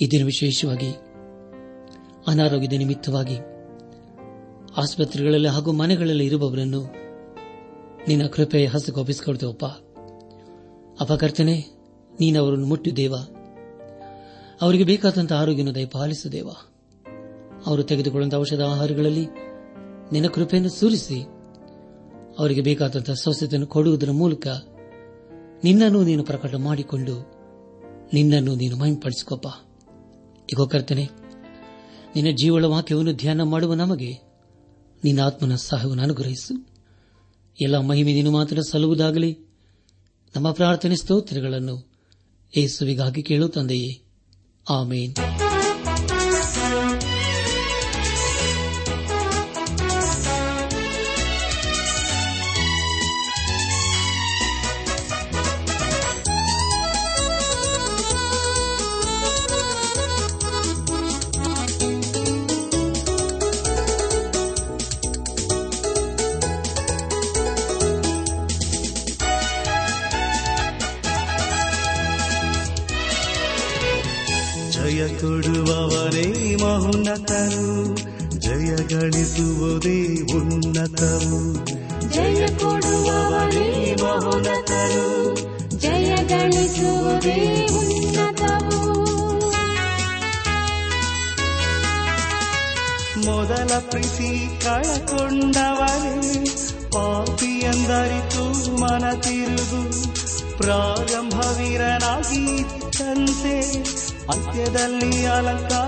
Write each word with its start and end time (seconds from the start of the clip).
ಇದನ್ನು 0.00 0.26
ವಿಶೇಷವಾಗಿ, 0.26 0.90
ಅನಾರೋಗ್ಯದ 2.26 2.72
ನಿಮಿತ್ತವಾಗಿ, 2.72 3.38
ಆಸ್ಪತ್ರೆಗಳಲ್ಲಿ 4.76 5.48
ಹಾಗೂ 5.48 5.72
ಮನೆಗಳಲ್ಲಿ 5.72 6.26
ಇರುವವರನ್ನು 6.26 6.94
ನಿನ್ನ 8.08 8.26
ಕೃಪೆ 8.26 8.66
ಹಸ್ತಕ್ಕೆ 8.66 9.00
ಒಪ್ಪಿಸಿಕೊಡ್ತೇವಪ್ಪ 9.00 9.64
ಅಪಕರ್ತನೆ 11.00 11.64
ನೀನು 12.20 12.40
ಅವರನ್ನು 12.40 12.66
ಮುಟ್ಟು 12.66 12.96
ದೇವ. 12.96 13.14
ಅವರಿಗೆ 14.62 14.84
ಬೇಕಾದಂತಹ 14.84 15.40
ಆರೋಗ್ಯವನ್ನು 15.40 15.74
ದಯಪಾಲಿಸು 15.74 16.32
ದೇವ. 16.32 16.48
ಅವರು 17.66 17.82
ತೆಗೆದುಕೊಳ್ಳುವಂತಹ 17.82 18.38
ಔಷಧ 18.38 18.60
ಆಹಾರಗಳಲ್ಲಿ 18.60 19.26
ನಿನ್ನ 20.12 20.28
ಕೃಪೆಯನ್ನು 20.28 20.70
ಸುರಿಸಿ 20.70 21.22
ಅವರಿಗೆ 22.38 22.60
ಬೇಕಾದಂತಹ 22.60 23.12
ಸ್ವಸ್ಥತೆಯನ್ನು 23.12 23.66
ಕೊಡುವುದರ 23.66 24.10
ಮೂಲಕ 24.10 24.46
ನಿನ್ನನ್ನು 25.64 26.04
ನೀನು 26.04 26.24
ಪ್ರಕಟ 26.24 26.54
ಮಾಡಿಕೊಂಡು 26.54 27.32
ನಿನ್ನನ್ನು 28.12 28.54
ನೀನು 28.54 28.76
ಮಹಿಂಪಡಿಸಿಕೊಪ್ಪ. 28.76 29.46
ಈಗ 30.50 30.66
ಕರ್ತನೆ 30.66 31.08
ನಿನ್ನ 32.16 32.36
ಜೀವಳ 32.36 32.64
ವಾಕ್ಯವನ್ನು 32.64 33.12
ಧ್ಯಾನ 33.12 33.42
ಮಾಡುವ 33.42 33.74
ನಮಗೆ 33.74 34.18
ನಿನ್ನ 35.04 35.20
ಆತ್ಮನ 35.20 35.54
ಸಹವನ್ನು 35.54 36.02
ಅನುಗ್ರಹಿಸು. 36.02 36.68
ಎಲ್ಲ 37.62 37.78
ಮಹಿಮೆ 37.78 38.12
ನೀನು 38.12 38.30
ಮಾತ್ರ 38.30 38.58
ಸಲ್ಲುವುದಾಗಲಿ. 38.60 39.38
ನಮ್ಮ 40.36 40.50
ಪ್ರಾರ್ಥನೆ 40.50 40.96
ಸ್ತೋತ್ರಗಳನ್ನು 40.96 41.90
ಏಸುವಿಗಾಗಿ 42.56 43.22
ಕೇಳು 43.22 43.48
ತಂದೆಯೇ. 43.48 44.02
ಆಮೇನ್. 44.70 45.14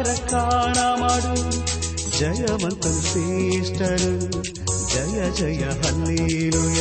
ಕಾಣ 0.07 1.01
ಮಾಡು. 1.01 1.53
ಜಯವಂತ 2.19 2.83
ಶ್ರೇಷ್ಠರು. 2.83 4.43
ಜಯ 4.95 5.31
ಜಯ 5.31 5.65
ಹಲ್ಲೇಲುಯ. 5.65 6.81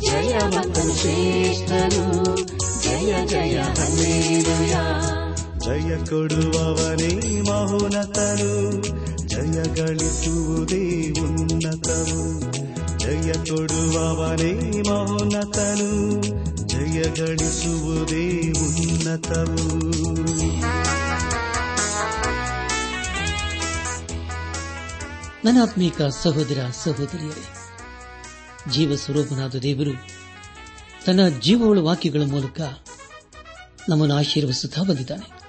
ಜಯವಂತ 0.00 0.78
ಶ್ರೇಷ್ಠರು. 0.78 2.36
ಜಯ 2.82 3.26
ಜಯ 3.26 3.58
ಹಲ್ಲೇಲುಯ. 3.58 4.74
ಜಯ 5.58 5.96
ಕೊಡುವವನೇ 6.04 7.40
ಮಹೋನತರು 7.40 8.82
ಜಯ 9.28 9.82
ಗಳಿಸುವುದೇ 9.82 11.10
ಉನ್ನತವು 11.20 12.40
ಜಯ 12.98 13.32
ಕೊಡುವವನೇ 13.32 14.82
ಮಹೋನತರು 14.88 16.22
ಜಯ 16.68 17.02
ಗಳಿಸುವುದೇ 17.02 18.52
ಉನ್ನತವು 18.52 19.80
ನನಾತ್ಮೀಕ 25.44 26.02
ಸಹೋದರ 26.02 26.66
ಸಹೋದರಿಯರೇ 26.72 27.44
ಜೀವ 28.72 28.94
ಸ್ವರೂಪನಾದ 28.96 29.54
ದೇವರು 29.54 29.90
ತನ್ನ 31.06 31.28
ಜೀವವುಳ 31.28 31.78
ವಾಕ್ಯಗಳ 31.78 32.22
ಮೂಲಕ 32.22 32.60
ನಮ್ಮನ್ನು 33.88 34.14
ಆಶೀರ್ವಿಸುತ್ತಾ 34.14 34.82
ಬಂದಿದ್ದಾನೆ. 34.82 35.40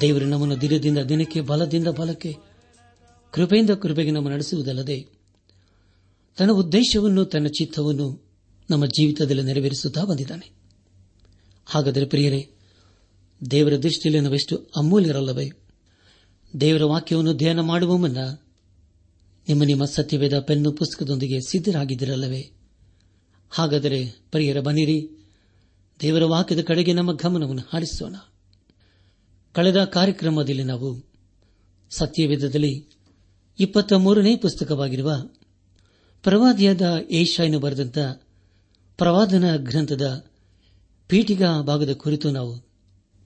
ದೇವರು 0.00 0.24
ನಮ್ಮನ್ನು 0.24 0.60
ದಿನದಿಂದ 0.60 0.98
ದಿನಕ್ಕೆ, 0.98 1.40
ಬಲದಿಂದ 1.40 1.88
ಬಲಕ್ಕೆ, 1.88 2.36
ಕೃಪೆಯಿಂದ 3.30 3.70
ಕೃಪೆಗೆ 3.70 4.10
ನಮ್ಮ 4.10 4.28
ನಡೆಸುವುದಲ್ಲದೆ 4.28 5.08
ತನ್ನ 6.38 6.50
ಉದ್ದೇಶವನ್ನು, 6.50 7.24
ತನ್ನ 7.24 7.46
ಚಿತ್ತವನ್ನು 7.46 8.32
ನಮ್ಮ 8.70 8.86
ಜೀವಿತದಲ್ಲಿ 8.86 9.42
ನೆರವೇರಿಸುತ್ತಾ 9.42 10.04
ಬಂದಿದ್ದಾನೆ. 10.04 10.50
ಹಾಗಾದರೆ 11.66 12.04
ಪ್ರಿಯರೇ, 12.04 12.50
ದೇವರ 13.50 13.76
ದೃಷ್ಟಿಯಲ್ಲಿ 13.76 14.20
ನಾವೆಷ್ಟು 14.20 14.56
ಅಮೂಲ್ಯರಲ್ಲವೇ? 14.56 15.50
ದೇವರ 16.60 16.84
ವಾಕ್ಯವನ್ನು 16.84 17.34
ಧ್ಯಾನ 17.34 17.60
ಮಾಡುವ 17.60 17.96
ಮುನ್ನ 17.96 18.16
ನಿಮ್ಮ 19.50 19.64
ನಿಮ್ಮ 19.64 19.84
ಸತ್ಯವೇದ 19.84 20.38
ಪೆನ್ನು 20.38 20.72
ಪುಸ್ತಕದೊಂದಿಗೆ 20.72 21.40
ಸಿದ್ದರಾಗಿದ್ದಿರಲ್ಲವೇ 21.40 22.52
ಹಾಗಾದರೆ 23.50 24.14
ಪರಿಯರ 24.32 24.60
ಬನ್ನಿರಿ, 24.60 25.28
ದೇವರ 26.00 26.24
ವಾಕ್ಯದ 26.24 26.62
ಕಡೆಗೆ 26.62 26.92
ನಮ್ಮ 26.92 27.12
ಗಮನವನ್ನು 27.12 27.62
ಹಾರಿಸೋಣ. 27.72 28.14
ಕಳೆದ 29.52 29.84
ಕಾರ್ಯಕ್ರಮದಲ್ಲಿ 29.84 30.62
ನಾವು 30.62 31.12
ಸತ್ಯವೇದದಲ್ಲಿ 31.90 32.88
ಇಪ್ಪತ್ತ 33.58 33.92
ಮೂರನೇ 33.92 34.36
ಪುಸ್ತಕವಾಗಿರುವ 34.36 35.28
ಪ್ರವಾದಿಯಾದ 36.22 36.82
ಏಷಾಯನು 37.10 37.58
ಬರೆದಂತ 37.58 37.98
ಪ್ರವಾದನ 38.96 39.56
ಗ್ರಂಥದ 39.56 40.26
ಪೀಠಿಗಾ 41.08 41.60
ಭಾಗದ 41.60 41.92
ಕುರಿತು 41.92 42.30
ನಾವು 42.30 42.58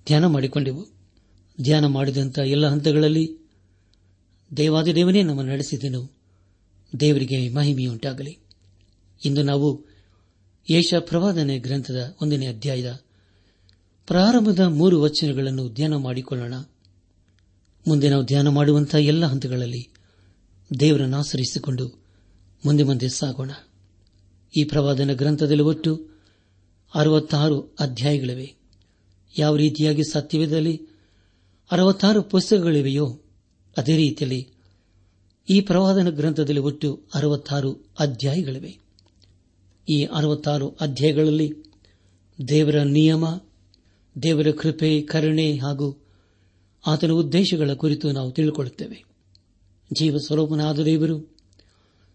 ಧ್ಯಾನ 0.07 0.27
ಮಾಡಿಕೊಂಡೆವು. 0.27 0.87
ಧ್ಯಾನ 1.63 1.87
ಮಾಡಿದಂಥ 1.87 2.39
ಎಲ್ಲ 2.39 2.67
ಹಂತಗಳಲ್ಲಿ 2.67 3.39
ದೇವಾದಿದೇವನೇ 4.57 5.23
ನಮ್ಮನ್ನು 5.23 5.53
ನಡೆಸಿದೆನು. 5.53 6.14
ದೇವರಿಗೆ 7.01 7.49
ಮಹಿಮೆಯುಂಟಾಗಲಿ. 7.49 8.39
ಇಂದು 9.25 9.43
ನಾವು 9.43 9.85
ಯೇಷ 10.71 10.95
ಪ್ರವಾದನೆ 10.95 11.59
ಗ್ರಂಥದ 11.59 12.17
ಒಂದನೇ 12.23 12.47
ಅಧ್ಯಾಯದ 12.47 13.01
ಪ್ರಾರಂಭದ 14.07 14.61
ಮೂರು 14.61 15.01
ವಚನಗಳನ್ನು 15.01 15.69
ಧ್ಯಾನ 15.69 15.97
ಮಾಡಿಕೊಳ್ಳೋಣ. 15.97 16.55
ಮುಂದೆ 17.89 18.09
ನಾವು 18.09 18.25
ಧ್ಯಾನ 18.25 18.49
ಮಾಡುವಂತಹ 18.49 18.99
ಎಲ್ಲ 18.99 19.27
ಹಂತಗಳಲ್ಲಿ 19.27 19.89
ದೇವರನ್ನು 20.81 21.17
ಆಶ್ರಯಿಸಿಕೊಂಡು 21.17 22.05
ಮುಂದೆ 22.67 22.83
ಮುಂದೆ 22.83 23.09
ಸಾಗೋಣ. 23.09 23.51
ಈ 24.59 24.65
ಪ್ರವಾದನ 24.65 25.13
ಗ್ರಂಥದಲ್ಲಿ 25.13 25.63
ಒಟ್ಟು 25.63 26.09
ಅರವತ್ತಾರು 26.95 27.61
ಅಧ್ಯಾಯಗಳಿವೆ. 27.61 28.55
ಯಾವ 29.39 29.57
ರೀತಿಯಾಗಿ 29.57 30.03
ಸತ್ಯವೇದದಲ್ಲಿ 30.13 30.81
ಅರವತ್ತಾರು 31.71 32.23
ಪುಸ್ತಕಗಳಿವೆಯೋ, 32.23 33.21
ಅದೇ 33.77 33.97
ರೀತಿಯಲ್ಲಿ 33.97 34.54
ಈ 35.49 35.61
ಪ್ರವಾದನ 35.61 36.11
ಗ್ರಂಥದಲ್ಲಿ 36.11 36.61
ಒಟ್ಟು 36.61 37.03
ಅರವತ್ತಾರು 37.15 37.73
ಅಧ್ಯಾಯಗಳಿವೆ. 37.99 38.79
ಈ 39.89 40.05
ಅರವತ್ತಾರು 40.05 40.69
ಅಧ್ಯಾಯಗಳಲ್ಲಿ 40.81 41.53
ದೇವರ 42.49 42.83
ನಿಯಮ, 42.83 43.25
ದೇವರ 44.23 44.47
ಕೃಪೆ, 44.51 45.01
ಕರುಣೆ 45.03 45.57
ಹಾಗೂ 45.57 46.07
ಆತನ 46.87 47.11
ಉದ್ದೇಶಗಳ 47.11 47.73
ಕುರಿತು 47.73 48.13
ನಾವು 48.13 48.31
ತಿಳಿದುಕೊಳ್ಳುತ್ತೇವೆ. 48.33 49.05
ಜೀವ 49.99 50.19
ಸ್ವರೂಪನಾದ 50.19 50.79
ದೇವರು 50.79 51.37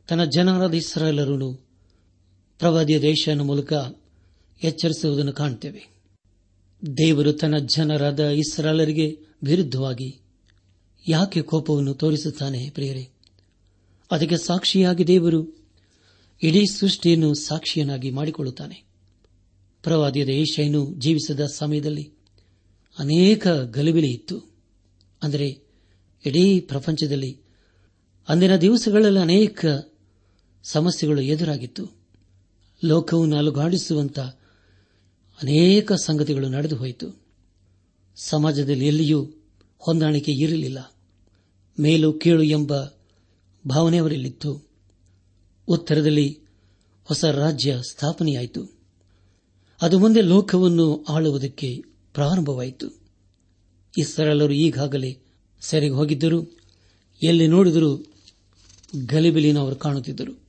ತನ್ನ 0.07 0.25
ಜನರಾದ 0.25 0.73
ಇಸ್ರಾಲರನ್ನು 0.73 1.53
ಪ್ರವಾದಿಯ 2.59 3.01
ದೇಶನ 3.01 3.41
ಮೂಲಕ 3.41 3.73
ಎಚ್ಚರಿಸುವುದನ್ನು 4.63 5.33
ಕಾಣುತ್ತೇವೆ. 5.33 5.89
ದೇವರು 6.97 7.33
ತನ್ನ 7.33 7.57
ಜನರಾದ 7.57 8.19
ಇಸ್ರಾಲರಿಗೆ 8.19 9.19
ವಿರುದ್ಧವಾಗಿ 9.43 10.19
ಯಾಕೆ 11.07 11.41
ಕೋಪವನ್ನು 11.41 11.93
ತೋರಿಸುತ್ತಾನೆ, 11.93 12.69
ಪ್ರಿಯರೇ? 12.69 13.09
ಅದಕ್ಕೆ 14.11 14.37
ಸಾಕ್ಷಿಯಾಗಿ 14.37 15.07
ದೇವರು 15.07 15.59
ಇಡೀ 16.43 16.65
ಸೃಷ್ಟಿಯನ್ನು 16.65 17.33
ಸಾಕ್ಷಿಯನ್ನಾಗಿ 17.33 18.11
ಮಾಡಿಕೊಳ್ಳುತ್ತಾನೆ. 18.11 18.83
ಪ್ರವಾದಿಯಾದ 19.83 20.29
ಏಷ್ಯನು 20.29 20.93
ಜೀವಿಸಿದ 20.93 21.39
ಸಮಯದಲ್ಲಿ 21.45 22.13
ಅನೇಕ 22.99 23.47
ಗಲಿಬಿಲಿ 23.47 24.11
ಇತ್ತು. 24.11 24.55
ಅಂದರೆ 25.23 25.61
ಇಡೀ 26.25 26.59
ಪ್ರಪಂಚದಲ್ಲಿ 26.59 27.39
ಅಂದಿನ 28.29 28.55
ದಿವಸಗಳಲ್ಲಿ 28.55 29.19
ಅನೇಕ 29.19 29.65
ಸಮಸ್ಯೆಗಳು 30.63 31.21
ಎದುರಾಗಿತ್ತು. 31.21 31.91
ಲೋಕವನ್ನು 32.83 33.35
ಅಲುಗಾಡಿಸುವಂತ 33.35 34.19
ಅನೇಕ 35.39 35.93
ಸಂಗತಿಗಳು 35.93 36.49
ನಡೆದು 36.49 36.75
ಹೋಯಿತು. 36.75 37.25
ಸಮಾಜದಲ್ಲಿ 38.15 38.87
ಎಲ್ಲಿಯೂ 38.87 39.31
ಹೊಂದಾಣಿಕೆ 39.79 40.31
ಇರಲಿಲ್ಲ. 40.31 40.95
ಮೇಲು, 41.79 42.13
ಕೀಳು 42.13 42.43
ಎಂಬ 42.43 42.73
ಭಾವನೆಯವರಲ್ಲಿತ್ತು. 43.67 44.69
ಉತ್ತರದಲ್ಲಿ 45.67 46.39
ಹೊಸ 47.03 47.25
ರಾಜ್ಯ 47.25 47.79
ಸ್ಥಾಪನೆಯಾಯಿತು. 47.89 48.79
ಅದು 49.81 49.99
ಮುಂದೆ 49.99 50.21
ಲೋಕವನ್ನು 50.21 51.03
ಆಳುವುದಕ್ಕೆ 51.03 51.83
ಪ್ರಾರಂಭವಾಯಿತು. 52.13 52.99
ಇಸ್ರಾಲರು 53.97 54.53
ಈಗಾಗಲೇ 54.53 55.17
ಸೆರೆಗೆ 55.61 55.93
ಹೋಗಿದ್ದರು. 55.93 56.57
ಎಲ್ಲಿ 57.23 57.47
ನೋಡಿದರೂ 57.47 58.05
ಗಲಿಬಿಲಿನ 59.05 59.59
ಅವರು 59.59 59.75
ಕಾಣುತ್ತಿದ್ದರು. 59.75 60.39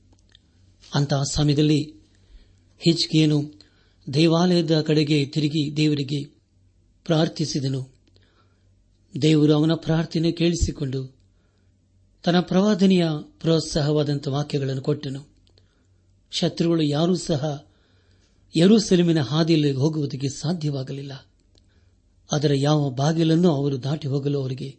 ಅಂತಹ 0.95 1.23
ಸಮಯದಲ್ಲಿ 1.31 1.93
ಹಿಚ್ಕಿಯನು 2.79 3.53
ದೇವಾಲಯದ 4.13 4.81
ಕಡೆಗೆ 4.81 5.25
ತಿರುಗಿ 5.25 5.77
ದೇವರಿಗೆ 5.77 6.23
ಪ್ರಾರ್ಥಿಸಿದನು. 7.05 7.89
ದೇವರು 9.21 9.53
ಅವನ 9.53 9.73
ಪ್ರಾರ್ಥನೆ 9.73 10.31
ಕೇಳಿಸಿಕೊಂಡು 10.31 11.20
ತನ್ನ 12.23 12.39
ಪ್ರವಾದನೆಯ 12.39 13.07
ಪ್ರೋತ್ಸಾಹವಾದಂಥ 13.39 14.27
ವಾಕ್ಯಗಳನ್ನು 14.27 14.81
ಕೊಟ್ಟನು. 14.81 15.27
ಶತ್ರುಗಳು 16.31 16.81
ಯಾರೂ 16.81 17.15
ಸಹ 17.15 17.65
ಯರೂಸೆಲುಮಿನ 18.55 19.21
ಹಾದಿಯಲ್ಲಿ 19.21 19.71
ಹೋಗುವುದಕ್ಕೆ 19.71 20.29
ಸಾಧ್ಯವಾಗಲಿಲ್ಲ. 20.29 21.27
ಅದರ 22.31 22.51
ಯಾವ 22.55 22.89
ಬಾಗಿಲನ್ನು 22.89 23.55
ಅವರು 23.55 23.83
ದಾಟಿ 23.83 24.07
ಹೋಗಲು 24.07 24.41
ಅವರಿಗೆ 24.41 24.77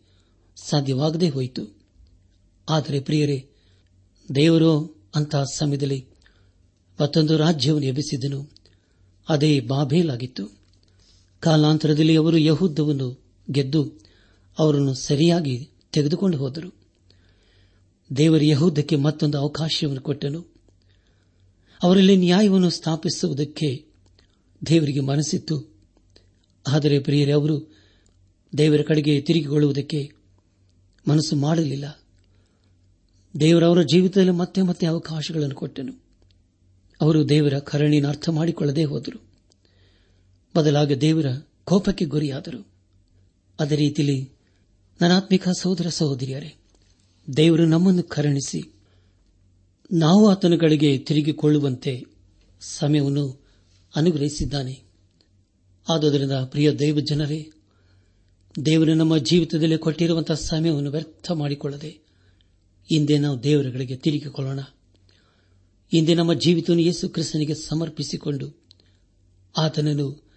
ಸಾಧ್ಯವಾಗದೇ 0.56 1.28
ಹೋಯಿತು. 1.28 1.76
ಆದರೆ 2.68 3.00
ಪ್ರಿಯರೇ, 3.00 3.48
ದೇವರು 4.34 5.02
ಅಂತಹ 5.14 5.42
ಸಮಯದಲ್ಲಿ 5.42 6.06
ಮತ್ತೊಂದು 7.00 7.36
ರಾಜ್ಯವನ್ನು 7.36 7.86
ಎಬ್ಬಿಸಿದನು. 7.86 8.50
ಅದೇ 9.28 9.60
ಬಾಬೇಲಾಗಿತ್ತು. 9.60 10.48
ಕಾಲಾಂತರದಲ್ಲಿ 11.40 12.16
ಅವರು 12.16 12.38
ಯಹುದ್ದವನ್ನು 12.38 13.20
ಗೆದ್ದು 13.50 13.92
ಅವರನ್ನು 14.58 14.94
ಸರಿಯಾಗಿ 14.94 15.70
ತೆಗೆದುಕೊಂಡು 15.92 16.38
ಹೋದರು. 16.38 16.81
ದೇವರ 18.16 18.40
ಯಹೂದಕ್ಕೆ 18.44 18.96
ಮತ್ತೊಂದು 18.96 19.38
ಅವಕಾಶವನ್ನು 19.38 20.02
ಕೊಟ್ಟನು. 20.02 20.46
ಅವರಲ್ಲಿ 21.82 22.16
ನ್ಯಾಯವನ್ನು 22.16 22.70
ಸ್ಥಾಪಿಸುವುದಕ್ಕೆ 22.70 23.84
ದೇವರಿಗೆ 24.66 25.00
ಮನಸ್ಸಿತ್ತು. 25.00 25.74
ಆದರೆ 26.68 26.98
ಪ್ರಿಯರೇ, 26.98 27.32
ಅವರು 27.32 27.76
ದೇವರ 28.58 28.80
ಕಡೆಗೆ 28.82 29.20
ತಿರುಗಿಕೊಳ್ಳುವುದಕ್ಕೆ 29.20 30.12
ಮನಸ್ಸು 31.08 31.36
ಮಾಡಲಿಲ್ಲ. 31.36 32.00
ದೇವರವರ 33.40 33.82
ಜೀವಿತದಲ್ಲಿ 33.82 34.30
ಮತ್ತೆ 34.30 34.62
ಮತ್ತೆ 34.62 34.86
ಅವಕಾಶಗಳನ್ನು 34.86 35.54
ಕೊಟ್ಟನು. 35.54 36.02
ಅವರು 37.00 37.28
ದೇವರ 37.28 37.58
ಕರಣಿನ 37.58 38.08
ಅರ್ಥ 38.08 38.28
ಮಾಡಿಕೊಳ್ಳದೆ 38.28 38.84
ಹೋದರು. 38.84 39.22
ಬದಲಾಗಿ 40.56 41.00
ದೇವರ 41.00 41.26
ಕೋಪಕ್ಕೆ 41.64 42.04
ಗುರಿಯಾದರು. 42.04 42.66
ಅದೇ 43.60 43.76
ರೀತಿಯಲ್ಲಿ 43.76 44.30
ನನಾತ್ಮಿಕ 45.00 45.48
ಸಹೋದರ 45.48 45.86
ಸಹೋದರಿಯರೇ 45.88 46.61
ದೇವರು 47.36 47.66
ನಮ್ಮನ್ನು 47.66 48.02
ಕರುಣಿಸಿ, 48.02 48.74
ನಾವು 49.92 50.28
ಆತನ 50.28 50.52
ತಿರುಗಿಕೊಳ್ಳುವಂತೆ 50.98 52.04
ಸಮಯವನ್ನು 52.60 53.44
ಅನುಗ್ರಹಿಸಿದ್ದಾನೆ. 53.96 54.82
ಆದುದರಿಂದ 55.88 56.32
ಪ್ರಿಯ 56.32 56.72
ದೈವ 56.72 57.00
ಜನರೇ, 57.00 57.50
ದೇವರು 58.66 58.94
ನಮ್ಮ 58.94 59.18
ಜೀವಿತದಲ್ಲಿ 59.18 59.78
ಕೊಟ್ಟಿರುವಂತಹ 59.78 60.34
ಸಮಯವನ್ನು 60.34 60.90
ವ್ಯರ್ಥ 60.90 61.30
ಮಾಡಿಕೊಳ್ಳದೆ 61.30 61.88
ಹಿಂದೆ 62.92 63.18
ನಾವು 63.18 63.42
ದೇವರುಗಳಿಗೆ 63.42 63.96
ತಿರುಗಿಕೊಳ್ಳೋಣ. 63.96 64.60
ಹಿಂದೆ 65.90 66.14
ನಮ್ಮ 66.14 66.34
ಜೀವಿತವನ್ನು 66.34 66.82
ಯೇಸು 66.82 67.08
ಕ್ರಿಸ್ತನಿಗೆ 67.08 67.54
ಸಮರ್ಪಿಸಿಕೊಂಡು 67.54 68.62
ಆತನನ್ನು 69.58 70.30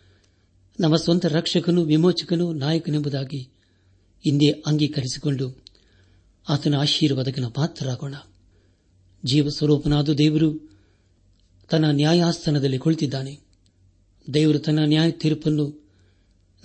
ನಮ್ಮ 0.80 0.96
ಸ್ವಂತ 0.96 1.26
ರಕ್ಷಕನು 1.26 1.84
ವಿಮೋಚಕನು 1.84 2.54
ನಾಯಕನೆಂಬುದಾಗಿ 2.54 3.42
ಹಿಂದೆ 4.24 4.52
ಅಂಗೀಕರಿಸಿಕೊಂಡು 4.52 5.65
ಆತನ 6.50 6.76
ಆಶೀರ್ವಾದಕ್ಕೆ 6.76 7.42
ನಾವು 7.42 7.54
ಪಾತ್ರರಾಗೋಣ. 7.54 8.16
ಜೀವ 9.26 9.50
ಸ್ವರೂಪನಾದ 9.50 10.10
ದೇವರು 10.10 10.80
ತನ್ನ 11.72 11.86
ನ್ಯಾಯಾಸ್ಥಾನದಲ್ಲಿ 11.92 12.78
ಕುಳಿತಿದ್ದಾನೆ. 12.78 13.40
ದೇವರು 14.34 14.60
ತನ್ನ 14.60 14.80
ನ್ಯಾಯ 14.86 15.12
ತೀರ್ಪನ್ನು 15.12 15.90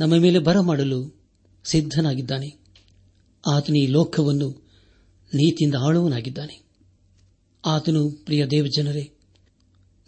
ನಮ್ಮ 0.01 0.15
ಮೇಲೆ 0.15 0.39
ಬರಮಾಡಲು 0.39 1.21
ಸಿದ್ಧನಾಗಿದ್ದಾನೆ. 1.65 2.57
ಆತನ 3.47 3.77
ಈ 3.77 3.87
ಲೋಕವನ್ನು 3.87 4.51
ನೀತಿಯಿಂದ 5.35 5.75
ಆಳುವನಾಗಿದ್ದಾನೆ 5.75 6.63
ಆತನು 7.67 8.11
ಪ್ರಿಯ 8.11 8.47
ದೇವಜನರೇ, 8.47 9.13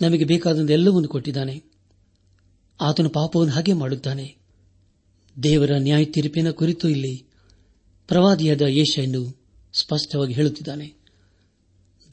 ನಮಗೆ 0.00 0.24
ಬೇಕಾದಂತೆ 0.24 0.72
ಎಲ್ಲವನ್ನು 0.72 1.08
ಕೊಟ್ಟಿದ್ದಾನೆ. 1.08 1.64
ಆತನು 2.80 3.10
ಪಾಪವನ್ನು 3.10 3.54
ಹಾಗೆ 3.54 3.72
ಮಾಡುತ್ತಾನೆ. 3.72 4.36
ದೇವರ 5.42 5.70
ನ್ಯಾಯ 5.78 6.04
ತೀರ್ಪಿನ 6.04 6.50
ಕುರಿತು 6.50 6.88
ಇಲ್ಲಿ 6.88 7.24
ಪ್ರವಾದಿಯಾದ 8.08 8.60
ಯೇಷನ್ನು 8.60 9.41
ಸ್ಪಷ್ಟವಾಗಿ 9.72 10.34
ಹೇಳುತ್ತಿದ್ದಾನೆ. 10.34 10.94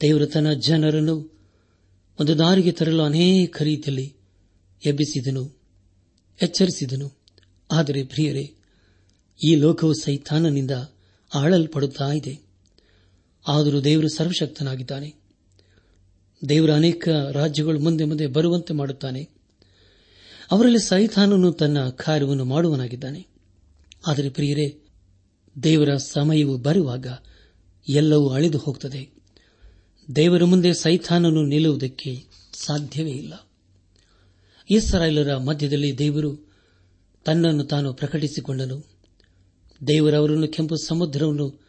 ದೇವರು 0.00 0.26
ತನ್ನ 0.26 0.52
ಜನರನ್ನು 0.52 1.40
ಒಂದು 2.20 2.38
ದಾರಿಗೆ 2.38 2.72
ತರಲು 2.72 3.02
ಅನೇಕ 3.02 3.62
ರೀತಿಯಲ್ಲಿ 3.62 4.16
ಎಬ್ಬಿಸಿದನು, 4.86 5.58
ಎಚ್ಚರಿಸಿದನು. 6.42 7.18
ಆದರೆ 7.72 8.04
ಪ್ರಿಯರೇ, 8.04 8.54
ಈ 9.44 9.54
ಲೋಕವು 9.54 9.94
ಸೈತಾನನಿಂದ 9.94 10.70
ಆಳಲ್ಪಡುತ್ತಾ 11.34 12.12
ಇದೆ. 12.12 12.40
ಆದರೂ 13.48 13.80
ದೇವರು 13.80 14.08
ಸರ್ವಶಕ್ತನಾಗಿದ್ದಾನೆ. 14.08 15.14
ದೇವರ 16.48 16.74
ಅನೇಕ 16.74 17.08
ರಾಜ್ಯಗಳು 17.08 17.80
ಮುಂದೆ 17.80 18.04
ಮುಂದೆ 18.04 18.26
ಬರುವಂತೆ 18.26 18.74
ಮಾಡುತ್ತಾನೆ. 18.74 19.28
ಅವರಲ್ಲಿ 20.50 20.78
ಸೈತಾನನು 20.78 21.52
ತನ್ನ 21.52 21.88
ಕಾರ್ಯವನ್ನು 21.88 22.44
ಮಾಡುವನಾಗಿದ್ದಾನೆ. 22.44 23.26
ಆದರೆ 24.06 24.30
ಪ್ರಿಯರೇ, 24.30 24.82
ದೇವರ 25.62 25.96
ಸಮಯವು 25.96 26.56
ಬರುವಾಗ 26.56 27.06
ಎಲ್ಲವೂ 27.90 28.28
ಅಳಿದು 28.28 28.58
ಹೋಗ್ತದೆ. 28.58 29.10
ದೇವರ 30.16 30.44
ಮುಂದೆ 30.44 30.74
ಸೈತಾನನು 30.74 31.42
ನಿಲ್ಲುವುದಕ್ಕೆ 31.42 32.24
ಸಾಧ್ಯವೇ 32.52 33.10
ಇಲ್ಲ. 33.10 33.48
ಇಸ್ರಾಯೇಲರ 34.70 35.36
ಮಧ್ಯದಲ್ಲಿ 35.36 35.98
ದೇವರು 35.98 36.52
ತನ್ನನ್ನು 37.24 37.64
ತಾನು 37.64 37.94
ಪ್ರಕಟಿಸಿಕೊಂಡನು. 37.94 38.86
ದೇವರವರನ್ನು 39.86 40.48
ಕೆಂಪು 40.48 40.76
ಸಮುದ್ರವನ್ನು 40.76 41.60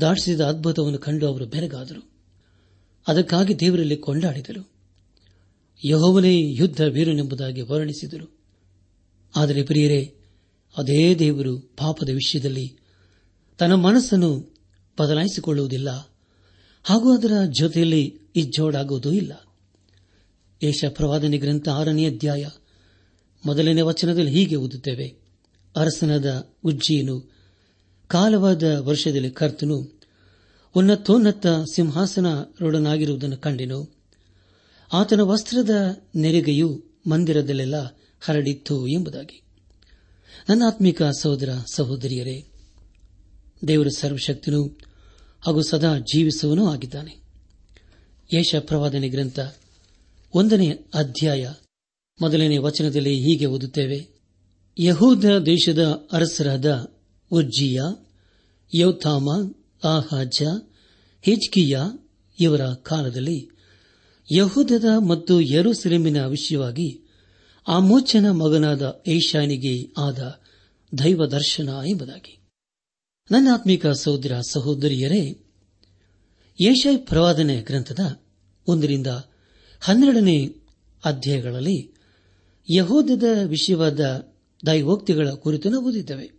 ದಾಟಿಸಿದ 0.00 0.40
ಅದ್ಭುತವನ್ನು 0.40 0.98
ಕಂಡು 0.98 1.26
ಅವರು 1.26 1.46
ಬೆರಗಾದರು. 1.46 2.10
ಅದಕ್ಕಾಗಿ 3.08 3.60
ದೇವರಲ್ಲಿ 3.60 3.96
ಕೊಂಡಾಡಿದರು. 3.96 4.70
ಯಹೋವನೇ 5.84 6.52
ಯುದ್ಧ 6.54 6.80
ವೀರನೆಂಬುದಾಗಿ 6.80 7.60
ವರ್ಣಿಸಿದರು. 7.60 8.38
ಆದರೆ 9.36 9.62
ಪ್ರಿಯರೇ, 9.62 10.14
ಅದೇ 10.76 11.14
ದೇವರು 11.14 11.58
ಪಾಪದ 11.58 12.08
ವಿಷಯದಲ್ಲಿ 12.08 12.76
ತನ್ನ 13.58 13.74
ಮನಸ್ಸನ್ನು 13.74 14.49
ಬದಲಾಯಿಸಿಕೊಳ್ಳುವುದಿಲ್ಲ. 15.00 16.16
ಹಾಗೂ 16.84 17.14
ಅದರ 17.14 17.32
ಜೊತೆಯಲ್ಲಿ 17.50 18.18
ಇಜ್ಜೋಡಾಗುವುದೂ 18.36 19.12
ಇಲ್ಲ. 19.12 19.46
ಏಷ 20.62 20.84
ಪ್ರವಾದನೆ 20.88 21.38
ಗ್ರಂಥ 21.38 21.68
ಆರನೇ 21.68 22.06
ಅಧ್ಯಾಯ 22.06 22.48
ಮೊದಲನೇ 23.46 23.80
ವಚನದಲ್ಲಿ 23.80 24.30
ಹೀಗೆ 24.30 24.56
ಓದುತ್ತೇವೆ. 24.56 25.20
ಅರಸನಾದ 25.76 26.48
ಉಜ್ಜಿಯನು, 26.64 27.32
ಕಾಲವಾದ 28.06 28.62
ವರ್ಷದಲ್ಲಿ 28.62 29.30
ಕರ್ತನು, 29.30 30.00
ಉನ್ನತೋನ್ನತ 30.74 31.46
ಸಿಂಹಾಸನರೊಡನಾಗಿರುವುದನ್ನು 31.46 33.36
ಕಂಡೆನು. 33.36 33.96
ಆತನ 34.92 35.20
ವಸ್ತ್ರದ 35.20 35.70
ನೆರಿಗೆಯು 36.16 36.84
ಮಂದಿರದಲ್ಲೆಲ್ಲ 37.10 37.98
ಹರಡಿತ್ತು 38.20 38.86
ಎಂಬುದಾಗಿ. 38.86 39.42
ನನ್ನ 40.48 40.62
ಆತ್ಮಿಕ 40.66 41.02
ಸಹೋದರ 41.02 41.48
ಸಹೋದರಿಯರೇ, 41.74 42.44
ದೇವರ 43.68 43.86
ಸರ್ವಶಕ್ತನೂ 43.98 44.78
ಹಾಗೂ 45.40 45.62
ಸದಾ 45.62 45.98
ಜೀವಿಸುವನೂ 45.98 46.66
ಆಗಿದ್ದಾನೆ. 46.66 47.16
ಯೇಷ 48.34 48.54
ಪ್ರವಾದನೆ 48.54 49.08
ಗ್ರಂಥ 49.08 49.38
ಒಂದನೇ 50.34 50.70
ಅಧ್ಯಾಯ 50.94 51.52
ಮೊದಲನೇ 52.20 52.58
ವಚನದಲ್ಲಿ 52.58 53.20
ಹೀಗೆ 53.20 53.46
ಓದುತ್ತೇವೆ. 53.46 54.08
ಯಹೂದ 54.78 55.24
ದೇಶದ 55.38 56.08
ಅರಸರಾದ 56.12 56.92
ಉಜ್ಜಿಯ, 57.30 57.80
ಯೌಥಾಮ, 58.74 59.28
ಆಹಾಜ, 59.84 60.42
ಹಿಜ್ಕಿಯ 61.22 61.78
ಇವರ 62.40 62.60
ಕಾಲದಲ್ಲಿ 62.66 63.48
ಯಹೂದದ 64.36 64.84
ಮತ್ತು 65.08 65.40
ಯರುಸೆಲೆಮಿನ 65.40 66.26
ವಿಷಯವಾಗಿ 66.26 67.00
ಆಮೋಚನ 67.68 68.30
ಮಗನಾದ 68.30 69.02
ಏಷಾನಿಗೆ 69.06 69.92
ಆದ 69.98 70.40
ದೈವ 70.98 71.26
ದರ್ಶನ 71.26 71.68
ಎಂಬುದಾಗಿ. 71.86 72.39
ನನ್ನ 73.30 73.48
ಆತ್ಮಿಕ 73.54 73.86
ಸಹೋದರ 73.86 74.40
ಸಹೋದರಿಯರೇ 74.40 75.38
ಏಷಾಯ್ 76.60 76.98
ಪ್ರವಾದನೆ 76.98 77.56
ಗ್ರಂಥದ 77.60 78.20
ಒಂದರಿಂದ 78.68 79.06
ಹನ್ನೆರಡನೇ 79.80 80.56
ಅಧ್ಯಾಯಗಳಲ್ಲಿ 81.04 81.94
ಯಹೋದದ 82.76 83.22
ವಿಷಯವಾದ 83.44 84.00
ದೈವೋಕ್ತಿಗಳ 84.66 85.28
ಕುರಿತು 85.30 85.70
ನಾವು 85.70 85.88
ಓದಿದ್ದೇವೆ. 85.88 86.30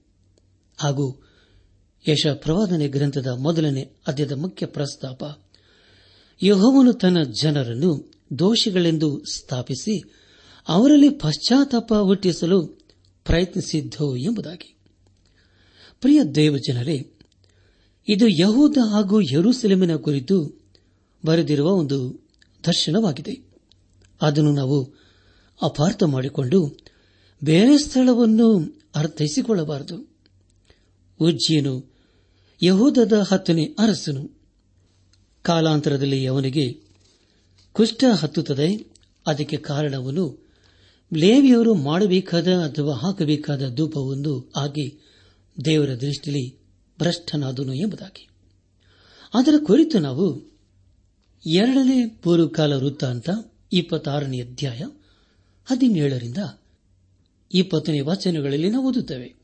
ಹಾಗೂ 0.77 1.23
ಯಶ 2.09 2.27
ಪ್ರವಾದನೆ 2.27 2.87
ಗ್ರಂಥದ 2.87 3.27
ಮೊದಲನೇ 3.27 3.91
ಅಧ್ಯದ 4.07 4.31
ಮುಖ್ಯ 4.31 4.65
ಪ್ರಸ್ತಾಪ, 4.65 5.23
ಯಹೋವನು 6.43 6.93
ತನ್ನ 6.93 7.23
ಜನರನ್ನು 7.23 8.11
ದೋಷಿಗಳೆಂದು 8.39 9.23
ಸ್ಥಾಪಿಸಿ 9.33 10.03
ಅವರಲ್ಲಿ 10.67 11.09
ಪಶ್ಚಾತ್ತಾಪ 11.09 11.93
ಹುಟ್ಟಿಸಲು 11.93 12.65
ಪ್ರಯತ್ನಿಸಿದ್ದು 13.25 14.17
ಎಂಬುದಾಗಿ. 14.17 14.80
ಪ್ರಿಯ 16.01 16.23
ದೇವಜನರೇ, 16.23 17.11
ಇದು 18.09 18.27
ಯಹೂದ 18.27 18.77
ಹಾಗೂ 18.91 19.21
ಯರುಸೆಲೆಮಿನ 19.21 19.95
ಕುರಿತು 19.95 20.61
ಬರೆದಿರುವ 21.25 21.69
ಒಂದು 21.69 22.27
ದರ್ಶನವಾಗಿದೆ. 22.65 23.51
ಅದನ್ನು 24.21 24.51
ನಾವು 24.51 24.83
ಅಪಾರ್ಥ 25.61 26.03
ಮಾಡಿಕೊಂಡು 26.03 26.77
ಬೇರೆ 27.43 27.77
ಸ್ಥಳವನ್ನು 27.77 28.79
ಅರ್ಥೈಸಿಕೊಳ್ಳಬಾರದು. 28.95 30.11
ಉಜ್ಜಿಯನು 31.19 31.93
ಯಹೂದದ 32.63 33.13
ಹತ್ತನೇ 33.13 33.63
ಅರಸನು. 33.63 34.31
ಕಾಲಾಂತರದಲ್ಲಿ 35.41 36.25
ಅವನಿಗೆ, 36.25 36.81
ಕುಷ್ಠ 37.73 38.03
ಹತ್ತುತ್ತದೆ, 38.03 38.91
ಅದಕ್ಕೆ 39.27 39.57
ಕಾರಣವನ್ನು 39.57 40.49
ಲೇವಿಯವರು 41.13 41.75
ಮಾಡಬೇಕಾದ 41.75 42.47
ಅಥವಾ 42.47 42.95
ಹಾಕಬೇಕಾದ 42.95 43.75
ಧೂಪವೊಂದು 43.75 44.51
ಆಗಿ 44.55 45.10
ದೇವರ 45.65 45.89
ದೃಷ್ಟಿಯಲ್ಲಿ 45.89 46.57
ಭ್ರಷ್ಟನಾದನು 46.99 47.73
ಎಂಬುದಾಗಿ. 47.73 48.29
ಅದರ 49.33 49.53
ಕುರಿತು 49.63 49.99
ನಾವು 49.99 50.51
ಎರಡನೇ 51.45 52.05
ಪೂರ್ವಕಾಲ 52.05 52.73
ವೃತ್ತಾಂತ 52.73 53.29
ಇಪ್ಪತ್ತಾರನೇ 53.73 54.41
ಅಧ್ಯಾಯ 54.41 54.79
ಹದಿನೇಳರಿಂದ 55.65 56.37
ಇಪ್ಪತ್ತನೇ 57.53 57.99
ವಚನಗಳಲ್ಲಿ 57.99 58.69
ನಾವು 58.69 58.89
ಓದುತ್ತೇವೆ. 58.89 59.35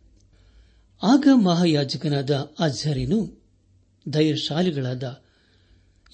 ಆಗ 1.04 1.28
ಮಹಾಯಾಜಕನಾದ 1.34 2.32
ಅಜರಿನು 2.60 3.42
ಧೈರ್ಯಶಾಲಿಗಳಾದ 4.10 5.22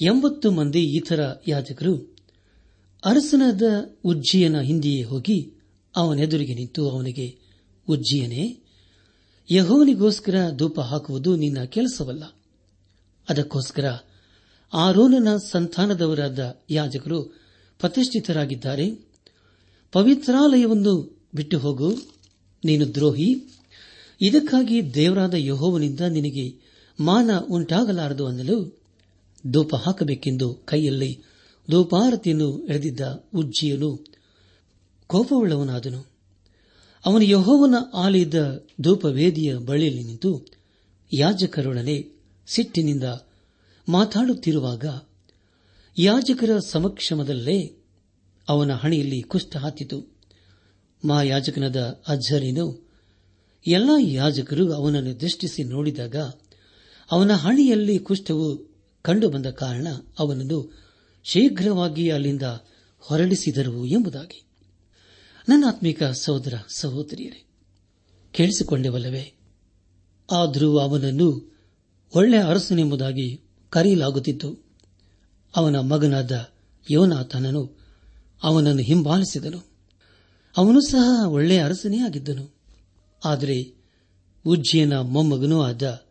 ಎಂಬತ್ತು 0.01 0.51
ಮಂದಿ 0.51 0.83
ಇತರ 0.83 1.33
ಯಾಜಕರು 1.47 2.17
ಅರಸನಾದ 3.05 3.61
ಉಜ್ಜಿಯನ 4.03 4.59
ಹಿಂದೆಯೇ 4.61 5.03
ಹೋಗಿ 5.03 5.53
ಅವನೆದುರಿಗೆ 5.95 6.53
ನಿಂತು 6.53 6.89
ಅವನಿಗೆ, 6.89 7.37
ಉಜ್ಜಿಯನೇ 7.89 8.62
ಯಹೋವನಿಗೋಸ್ಕರ 9.51 10.49
ಧೂಪ 10.55 10.79
ಹಾಕುವುದು 10.79 11.35
ನಿನ್ನ 11.35 11.63
ಕೆಲಸವಲ್ಲ. 11.63 12.23
ಅದಕ್ಕೋಸ್ಕರ 13.29 13.85
ಆರೋನನ 14.73 15.37
ಸಂತಾನದವರಾದ 15.37 16.59
ಯಾಜಕರು 16.69 17.23
ಪ್ರತಿಷ್ಠಿತರಾಗಿದ್ದಾರೆ. 17.79 19.07
ಪವಿತ್ರಾಲಯವನ್ನು 19.91 21.25
ಬಿಟ್ಟು 21.35 21.59
ಹೋಗು 21.59 21.93
ನೀನು 22.65 22.95
ದ್ರೋಹಿ. 22.95 23.59
ಇದಕ್ಕಾಗಿ 24.21 24.93
ದೇವರಾದ 24.93 25.33
ಯಹೋವನಿಂದ 25.33 25.99
ನಿನಗೆ 25.99 26.73
ಮಾನ 26.99 27.31
ಉಂಟಾಗಲಾರದು 27.49 28.27
ಅನ್ನಲು 28.27 28.79
ಧೂಪ 29.51 29.75
ಹಾಕಬೇಕೆಂದು 29.75 30.53
ಕೈಯಲ್ಲಿ 30.53 31.23
ಧೂಪಾರತಿಯನ್ನು 31.71 32.59
ಎಳೆದಿದ್ದ 32.59 33.23
ಉಜ್ಜಿಯನು 33.35 34.05
ಕೋಪವುಳ್ಳವನಾದನು. 35.07 36.12
ಅವನು 37.05 37.25
ಯಹೋವನ 37.25 37.75
ಆಲಯದ 37.93 38.65
ಧೂಪವೇದಿಯ 38.81 39.57
ಬಳಿಯಲ್ಲಿ 39.57 40.03
ನಿಂತು 40.03 40.45
ಯಾಜಕರೊಡನೆ 41.13 41.97
ಸಿಟ್ಟಿನಿಂದ 42.47 43.03
ಮಾತಾಡುತ್ತಿರುವಾಗ 43.87 44.85
ಯಾಜಕರ 45.97 46.59
ಸಮಕ್ಷಮದಲ್ಲೇ 46.59 47.57
ಅವನ 48.49 48.71
ಹಣೆಯಲ್ಲಿ 48.73 49.21
ಕುಷ್ಠ 49.21 49.57
ಹತ್ತಿತು 49.57 49.97
ಮಹಾಯಾಜಕನಾದ 51.05 52.01
ಅಜ್ಜರಿನು 52.07 52.65
ಎಲ್ಲ 53.67 53.89
ಯಾಜಕರು 53.99 54.73
ಅವನನ್ನು 54.73 55.19
ದೃಷ್ಟಿಸಿ 55.21 55.63
ನೋಡಿದಾಗ 55.63 56.15
ಅವನ 57.11 57.31
ಹಣೆಯಲ್ಲಿ 57.31 57.99
ಕುಷ್ಠವು 57.99 58.47
ಕಂಡುಬಂದ 59.01 59.45
ಕಾರಣ 59.45 59.87
ಅವನನ್ನು 60.19 60.59
ಶೀಘ್ರವಾಗಿ 61.23 62.09
ಅಲ್ಲಿಂದ 62.09 62.43
ಹೊರಡಿಸಿದರು 62.99 63.85
ಎಂಬುದಾಗಿ. 63.85 64.39
ನನ್ನ 65.49 65.63
ಆತ್ಮಿಕ 65.67 66.03
ಸಹೋದರ 66.03 66.53
ಸಹೋದರಿಯರೇ 66.67 67.47
ಕೇಳಿಸಿಕೊಂಡೆವಲ್ಲವೇ 68.31 69.33
ಆದರೂ 70.31 70.77
ಅವನನ್ನು 70.77 71.53
ಒಳ್ಳೆಯ 72.15 72.43
ಅರಸನೆಂಬುದಾಗಿ 72.43 73.41
ಕರೆಯಲಾಗುತ್ತಿತ್ತು. 73.69 74.65
ಅವನ 75.55 75.79
ಮಗನಾದ 75.79 76.49
ಯೋನಾಥನನು 76.91 77.71
ಅವನನ್ನು 78.43 78.81
ಹಿಂಬಾಲಿಸಿದನು. 78.81 79.67
ಅವನು 80.57 80.81
ಸಹ 80.81 81.27
ಒಳ್ಳೆಯ 81.27 81.63
ಅರಸನೇ 81.63 81.99
ಆಗಿದ್ದನು. 81.99 82.55
ಆದರೆ 83.25 83.73
ಉಜ್ಜಿಯನ 84.45 84.99
ಮೊಮ್ಮಗನೂ 84.99 85.61
ಆದ 85.61 86.05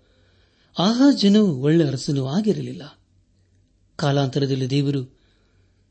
ಆಹಾಜನು 0.79 1.47
ಒಳ್ಳೆ 1.47 1.87
ಅರಸನೂ 1.87 2.27
ಆಗಿರಲಿಲ್ಲ. 2.27 2.99
ಕಾಲಾಂತರದಲ್ಲಿ 3.97 4.71
ದೇವರು 4.71 5.03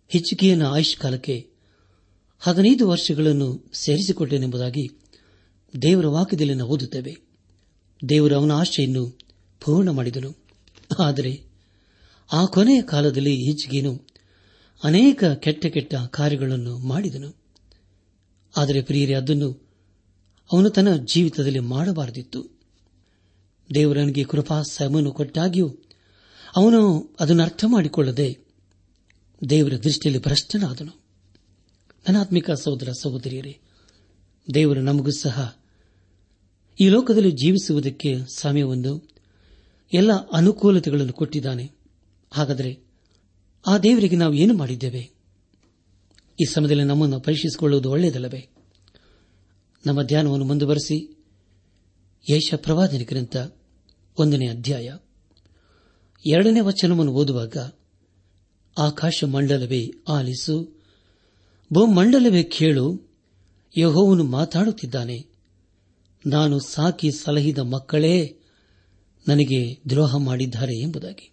ಹೆಚ್ಚಿಗೆಯನ್ನ 0.10 0.66
ಆಯುಷ್ 0.66 0.98
ಕಾಲಕ್ಕೆ 0.98 1.51
ಹದಿನೈದು 2.44 2.88
ವರ್ಷಗಳನ್ನು 2.88 3.72
ಸೇರಿಸಿಕೊಟ್ಟೆನೆಂಬುದಾಗಿ 3.74 4.90
ದೇವರ 5.82 6.08
ವಾಕ್ಯದಲ್ಲಿ 6.08 6.54
ನಾವು 6.54 6.72
ಓದುತ್ತೇವೆ. 6.72 7.18
ದೇವರು 8.10 8.36
ಅವನ 8.36 8.52
ಆಶೆಯನ್ನು 8.52 9.20
ಪೂರ್ಣ 9.62 9.90
ಮಾಡಿದನು. 9.90 10.36
ಆದರೆ 11.00 11.44
ಆ 12.32 12.46
ಕೊನೆಯ 12.46 12.82
ಕಾಲದಲ್ಲಿ 12.82 13.36
ಈಚೆಗೇನು 13.36 14.08
ಅನೇಕ 14.84 15.24
ಕೆಟ್ಟ 15.24 15.66
ಕೆಟ್ಟ 15.66 15.96
ಕಾರ್ಯಗಳನ್ನು 15.96 16.78
ಮಾಡಿದನು. 16.78 17.36
ಆದರೆ 18.58 18.82
ಪ್ರಿಯರೇ, 18.82 19.14
ಅದನ್ನು 19.14 19.70
ಅವನು 20.54 20.70
ತನ್ನ 20.70 20.96
ಜೀವಿತದಲ್ಲಿ 20.96 21.60
ಮಾಡಬಾರದಿತ್ತು. 21.60 22.62
ದೇವರನಿಗೆ 23.74 24.24
ಕೃಪಾ 24.24 24.62
ಸಮನು 24.62 25.12
ಕೊಟ್ಟಾಗಿಯೂ 25.12 25.78
ಅವನು 26.56 27.16
ಅದನ್ನು 27.20 27.44
ಅರ್ಥ 27.44 27.66
ಮಾಡಿಕೊಳ್ಳದೆ 27.68 28.40
ದೇವರ 29.50 29.74
ದೃಷ್ಟಿಯಲ್ಲಿ 29.84 30.24
ಭ್ರಷ್ಟನಾದನು. 30.24 31.01
ಅನಾತ್ಮಿಕ 32.08 32.52
ಸಹೋದರ 32.52 32.90
ಸಹೋದರಿಯರೇ, 33.02 33.60
ದೇವರು 34.54 34.82
ನಮಗೂ 34.82 35.12
ಸಹ 35.12 35.58
ಈ 36.80 36.90
ಲೋಕದಲ್ಲಿ 36.90 37.32
ಜೀವಿಸುವುದಕ್ಕೆ 37.32 38.16
ಸಮಯವನ್ನು 38.36 39.10
ಎಲ್ಲ 39.94 40.12
ಅನುಕೂಲತೆಗಳನ್ನು 40.14 41.14
ಕೊಟ್ಟಿದ್ದಾನೆ. 41.14 41.72
ಹಾಗಾದರೆ 42.32 42.80
ಆ 43.68 43.78
ದೇವರಿಗೆ 43.78 44.16
ನಾವು 44.16 44.34
ಏನು 44.34 44.54
ಮಾಡಿದ್ದೇವೆ? 44.54 45.12
ಈ 46.42 46.46
ಸಮಯದಲ್ಲಿ 46.46 46.84
ನಮ್ಮನ್ನು 46.84 47.20
ಪರೀಕ್ಷಿಸಿಕೊಳ್ಳುವುದು 47.20 47.90
ಒಳ್ಳೆಯದಲ್ಲವೇ? 47.90 48.50
ನಮ್ಮ 49.86 50.02
ಧ್ಯಾನವನ್ನು 50.02 50.46
ಮುಂದುವರೆಸಿ 50.46 51.26
ಯೇಷ 52.30 52.54
ಪ್ರವಾದನೆ 52.54 53.04
ಗ್ರಂಥ 53.04 53.38
ಒಂದನೇ 54.20 54.48
ಅಧ್ಯಾಯ 54.48 54.98
ಎರಡನೇ 56.26 56.60
ವಚನವನ್ನು 56.60 57.14
ಓದುವಾಗ 57.14 57.58
ಆಕಾಶ 58.78 59.24
ಮಂಡಲವೇ 59.24 59.92
ಆಲಿಸು. 60.08 60.81
ಭೂಮಂಡಲವೇ 61.74 62.44
ಕೇಳು, 62.44 63.12
ಯಹೋವನು 63.78 64.24
ಮಾತಾಡುತ್ತಿದ್ದಾನೆ. 64.24 65.26
ನಾನು 66.28 66.60
ಸಾಕಿ 66.60 67.12
ಸಲಹಿದ 67.12 67.58
ಮಕ್ಕಳೇ 67.58 68.40
ನನಗೆ 69.28 69.82
ದ್ರೋಹ 69.90 70.18
ಮಾಡಿದ್ದಾರೆ 70.18 70.80
ಎಂಬುದಾಗಿ. 70.80 71.32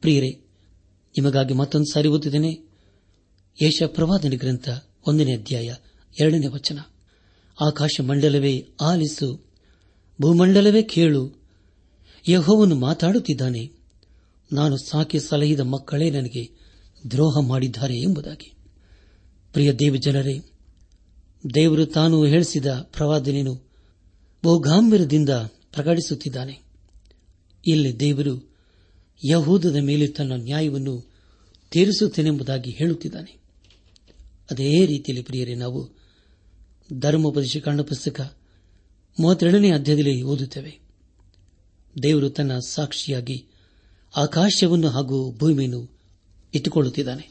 ಪ್ರಿಯರೇ, 0.00 0.28
ನಿಮಗಾಗಿ 1.18 1.54
ಮತ್ತೊಂದು 1.54 1.92
ಸಾರಿ 1.92 2.08
ಓದಿದ್ದೇನೆ 2.08 2.52
ಯೇಷ 3.62 3.82
ಗ್ರಂಥ 4.36 4.68
ಒಂದನೇ 5.06 5.36
ಅಧ್ಯಾಯ 5.36 5.74
ಎರಡನೇ 6.20 6.46
ವಚನ. 6.46 6.78
ಆಕಾಶ 7.60 8.00
ಮಂಡಲವೇ 8.00 8.68
ಆಲಿಸು, 8.80 9.34
ಭೂಮಂಡಲವೇ 10.20 10.82
ಕೇಳು, 10.82 11.42
ಯಹೋವನು 12.28 12.74
ಮಾತಾಡುತ್ತಿದ್ದಾನೆ. 12.74 13.70
ನಾನು 14.52 14.76
ಸಾಕಿ 14.76 15.20
ಸಲಹಿದ 15.20 15.60
ಮಕ್ಕಳೇ 15.60 16.10
ನನಗೆ 16.10 16.50
ದ್ರೋಹ 17.10 17.40
ಮಾಡಿದ್ದಾರೆ 17.40 18.00
ಎಂಬುದಾಗಿ. 18.00 18.53
ಪ್ರಿಯ 19.54 19.72
ದೇವಜನರೇ 19.72 20.38
ದೇವರು 21.54 21.86
ತಾನು 21.86 22.24
ಹೇಳಿಸಿದ 22.24 22.66
ಪ್ರವಾದನೆಯನ್ನು 22.66 23.70
ಬಹುಗಾಂಭೀರ್ಯದಿಂದ 24.44 25.28
ಪ್ರಕಟಿಸುತ್ತಿದ್ದಾನೆ. 25.72 26.58
ಇಲ್ಲಿ 27.66 28.00
ದೇವರು 28.00 28.56
ಯಹೂದದ 29.30 29.76
ಮೇಲೆ 29.76 30.06
ತನ್ನ 30.06 30.32
ನ್ಯಾಯವನ್ನು 30.36 31.12
ತೀರಿಸುತ್ತೇನೆಂಬುದಾಗಿ 31.70 32.70
ಹೇಳುತ್ತಿದ್ದಾನೆ. 32.70 33.36
ಅದೇ 34.50 34.86
ರೀತಿಯಲ್ಲಿ 34.86 35.22
ಪ್ರಿಯರೇ, 35.22 35.54
ನಾವು 35.54 35.90
ಧರ್ಮೋಪದೇಶ 37.00 37.56
ಕಾಂಡ 37.56 37.80
ಪುಸ್ತಕ 37.80 38.36
ಮೂವತ್ತೆರಡನೇ 39.20 39.70
ಅಧ್ಯಾಯದಲ್ಲಿ 39.70 40.22
ಓದುತ್ತೇವೆ. 40.22 40.80
ದೇವರು 42.02 42.30
ತನ್ನ 42.30 42.58
ಸಾಕ್ಷಿಯಾಗಿ 42.58 43.46
ಆಕಾಶವನ್ನು 44.16 44.88
ಹಾಗೂ 44.88 45.32
ಭೂಮಿಯನ್ನು 45.32 45.98
ಇಟ್ಟುಕೊಳ್ಳುತ್ತಿದ್ದಾನೆ. 46.54 47.30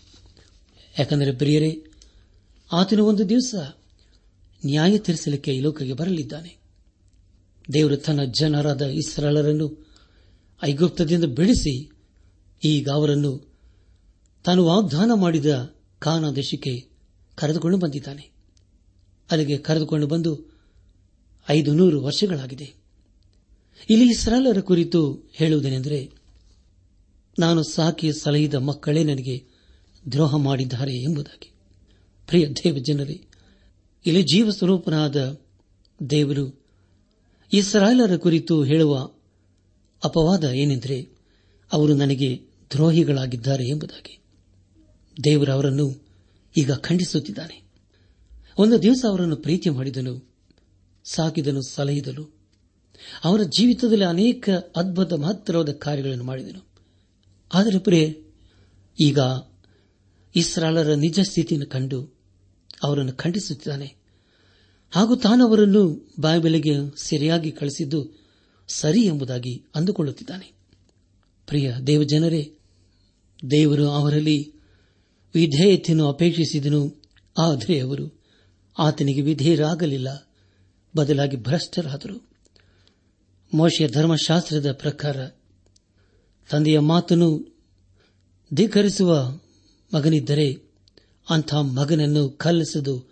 ಯಾಕಂದರೆ 1.00 1.32
ಪ್ರಿಯರೇ 1.32 1.84
ಆತನು 2.74 3.06
ಒಂದು 3.06 3.30
ದಿವಸ 3.30 3.56
ನ್ಯಾಯ 4.66 4.98
ತೀರಿಸಲಿಕ್ಕೆ 4.98 5.56
ಈ 5.56 5.60
ಲೋಕಕ್ಕೆ 5.60 5.94
ಬರಲಿದ್ದಾನೆ. 5.94 6.58
ದೇವರು 7.74 7.98
ತನ್ನ 7.98 8.24
ಜನರಾದ 8.24 8.82
ಇಸ್ರಾಳರನ್ನು 8.82 9.88
ಐಗುಪ್ತದಿಂದ 10.64 11.24
ಬಿಡಿಸಿ 11.24 11.92
ಈಗ 12.64 12.90
ಅವರನ್ನು 12.90 13.54
ತಾನು 14.44 14.66
ವಾಗ್ದಾನ 14.66 15.12
ಮಾಡಿದ 15.16 15.76
ಕಾನ 16.00 16.32
ದೇಶಕ್ಕೆ 16.32 16.90
ಕರೆದುಕೊಂಡು 17.36 17.78
ಬಂದಿದ್ದಾನೆ. 17.78 18.32
ಅಲ್ಲಿಗೆ 19.32 19.58
ಕರೆದುಕೊಂಡು 19.58 20.08
ಬಂದು 20.08 20.60
ಐದು 21.50 21.74
ನೂರು 21.74 22.02
ವರ್ಷಗಳಾಗಿದೆ. 22.04 22.74
ಇಲ್ಲಿ 23.90 24.10
ಇಸ್ರಾಲರ 24.10 24.60
ಕುರಿತು 24.60 25.30
ಹೇಳುವುದೇನೆಂದರೆ, 25.34 26.12
ನಾನು 27.40 27.64
ಸಾಕಿ 27.64 28.14
ಸಲಹಿದ 28.14 28.54
ಮಕ್ಕಳೇ 28.54 29.04
ನನಗೆ 29.04 29.46
ದ್ರೋಹ 30.12 30.36
ಮಾಡಿದ್ದಾರೆ 30.36 30.96
ಎಂಬುದಾಗಿ. 30.96 31.53
ಪ್ರಿಯ 32.28 32.48
ದೇವ 32.48 32.78
ಜನರೇ, 32.78 33.22
ಇಲ್ಲಿ 34.06 34.24
ಜೀವ 34.24 34.50
ಸ್ವರೂಪನಾದ 34.50 35.40
ದೇವರು 36.10 36.66
ಇಸ್ರಾಯೇಲರ 37.54 38.18
ಕುರಿತು 38.18 38.64
ಹೇಳುವ 38.64 39.12
ಅಪವಾದ 40.04 40.44
ಏನೆಂದರೆ, 40.44 41.10
ಅವರು 41.74 41.94
ನನಗೆ 41.94 42.42
ದ್ರೋಹಿಗಳಾಗಿದ್ದಾರೆ 42.74 43.68
ಎಂಬುದಾಗಿ. 43.68 44.20
ದೇವರು 45.24 45.52
ಅವರನ್ನು 45.52 46.06
ಈಗ 46.58 46.74
ಖಂಡಿಸುತ್ತಿದ್ದಾನೆ. 46.74 47.64
ಒಂದು 48.58 48.84
ದಿವಸ 48.84 49.06
ಅವರನ್ನು 49.10 49.36
ಪ್ರೀತಿ 49.36 49.70
ಮಾಡಿದನು, 49.70 50.34
ಸಾಕಿದನು, 51.04 51.62
ಸಲಹಿದನು. 51.62 52.36
ಅವರ 53.24 53.42
ಜೀವಿತದಲ್ಲಿ 53.42 54.06
ಅನೇಕ 54.06 54.50
ಅದ್ಭುತ 54.76 55.14
ಮಹತ್ತರವಾದ 55.14 55.72
ಕಾರ್ಯಗಳನ್ನು 55.72 56.24
ಮಾಡಿದನು. 56.24 56.68
ಆದರೆ 57.54 57.80
ಪ್ರೇ, 57.80 58.24
ಈಗ 59.00 59.20
ಇಸ್ರಾಲರ 60.36 60.94
ನಿಜ 60.94 61.20
ಸ್ಥಿತಿಯನ್ನು 61.20 61.70
ಕಂಡು 61.70 62.14
ಅವರನ್ನು 62.84 63.14
ಖಂಡಿಸುತ್ತಿದ್ದಾನೆ. 63.14 63.96
ಹಾಗೂ 64.92 65.16
ತಾನು 65.16 65.48
ಅವರನ್ನು 65.48 66.14
ಬಾಯಿಬೆಲೆಗೆ 66.20 66.74
ಸರಿಯಾಗಿ 67.04 67.52
ಕಳಿಸಿದ್ದು 67.52 68.24
ಸರಿ 68.68 69.02
ಎಂಬುದಾಗಿ 69.02 69.64
ಅಂದುಕೊಳ್ಳುತ್ತಿದ್ದಾನೆ. 69.76 70.52
ಪ್ರಿಯ 71.48 71.74
ದೇವಜನರೇ, 71.88 72.56
ದೇವರು 73.52 73.90
ಅವರಲ್ಲಿ 73.90 74.54
ವಿಧೇಯತೆಯನ್ನು 75.36 76.08
ಅಪೇಕ್ಷಿಸಿದನು. 76.08 77.02
ಆದರೆ 77.38 77.80
ಅವರು 77.80 78.22
ಆತನಿಗೆ 78.80 79.22
ವಿಧೇಯರಾಗಲಿಲ್ಲ, 79.22 80.28
ಬದಲಾಗಿ 80.98 81.38
ಭ್ರಷ್ಟರಾದರು. 81.38 82.30
ಮೋಶೆಯ 83.54 83.88
ಧರ್ಮಶಾಸ್ತ್ರದ 83.88 84.72
ಪ್ರಕಾರ, 84.72 85.28
ತಂದೆಯ 86.50 86.80
ಮಾತನ್ನು 86.80 87.58
ಧಿಕ್ಕರಿಸುವ 88.54 89.40
ಮಗನಿದ್ದರೆ 89.94 90.54
ಅಂಥ 91.30 91.54
ಮಗನನ್ನು 91.54 92.30
ಕಲ್ಲಿಸದು 92.30 93.10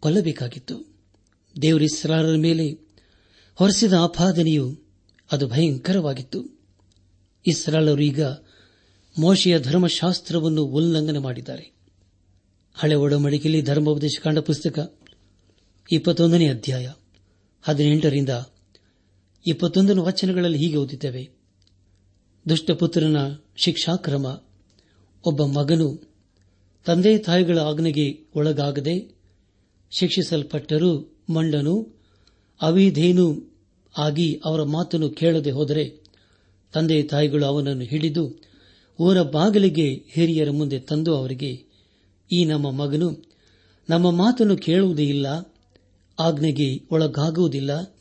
ಕೊಲ್ಲಬೇಕಾಗಿತ್ತು. 0.00 0.94
ದೇವರಿಸ್ರಾರರ 1.62 2.36
ಮೇಲೆ 2.36 2.66
ಹೊರಸಿದ 3.54 3.92
ಆಪಾದನೆಯು 3.92 4.80
ಅದು 5.32 5.48
ಭಯಂಕರವಾಗಿತ್ತು. 5.48 6.58
ಇಸ್ರಾಲರು 7.46 8.02
ಈಗ 8.02 8.22
ಮೋಶೆಯ 9.18 9.60
ಧರ್ಮಶಾಸ್ತ್ರವನ್ನು 9.60 10.62
ಉಲ್ಲಂಘನೆ 10.62 11.18
ಮಾಡಿದ್ದಾರೆ. 11.18 11.74
ಹಳೆ 12.74 12.94
ಒಡಂಬಡಿಕೆಯಲ್ಲಿ 12.94 13.62
ಧರ್ಮೋಪದೇಶ 13.62 14.18
ಕಾಂಡ 14.22 14.38
ಪುಸ್ತಕ 14.38 14.98
ಇಪ್ಪತ್ತೊಂದನೇ 15.92 16.48
ಅಧ್ಯಾಯ 16.48 16.92
ಹದಿನೆಂಟರಿಂದ 17.62 18.28
ಇಪ್ಪತ್ತೊಂದನೇ 19.46 20.00
ವಚನಗಳಲ್ಲಿ 20.00 20.58
ಹೀಗೆ 20.58 20.76
ಓದಿದ್ದೇವೆ 20.76 21.30
ದುಷ್ಟಪುತ್ರನ 22.48 23.16
ಶಿಕ್ಷಾಕ್ರಮ 23.56 24.26
ಒಬ್ಬ 25.26 25.44
ಮಗನು 25.44 26.02
ತಂದೆ 26.84 27.18
ತಾಯಿಗಳ 27.18 27.58
ಆಜ್ಞೆಗೆ 27.58 28.18
ಒಳಗಾಗದೆ 28.36 28.94
ಶಿಕ್ಷಿಸಲ್ಪಟ್ಟರೂ 29.98 31.18
ಮಂಡನು 31.30 31.96
ಅವಿಧೇನು 32.62 33.54
ಆಗಿ 33.98 34.40
ಅವರ 34.44 34.62
ಮಾತನ್ನು 34.62 35.10
ಕೇಳದೆ 35.10 35.50
ಹೋದರೆ 35.50 36.04
ತಂದೆ 36.72 37.02
ತಾಯಿಗಳು 37.02 37.44
ಅವನನ್ನು 37.46 37.84
ಹಿಡಿದು 37.84 38.44
ಊರ 39.00 39.22
ಬಾಗಿಲಿಗೆ 39.22 40.04
ಹಿರಿಯರ 40.12 40.50
ಮುಂದೆ 40.50 40.78
ತಂದು 40.78 41.16
ಅವರಿಗೆ, 41.16 41.64
ಈ 42.32 42.44
ನಮ್ಮ 42.44 42.70
ಮಗನು 42.70 43.24
ನಮ್ಮ 43.90 44.10
ಮಾತನ್ನು 44.10 44.56
ಕೇಳುವುದೇ 44.56 45.04
ಇಲ್ಲ, 45.04 45.26
ಆಜ್ಞೆಗೆ 46.18 46.88
ಒಳಗಾಗುವುದಿಲ್ಲ, 46.90 47.96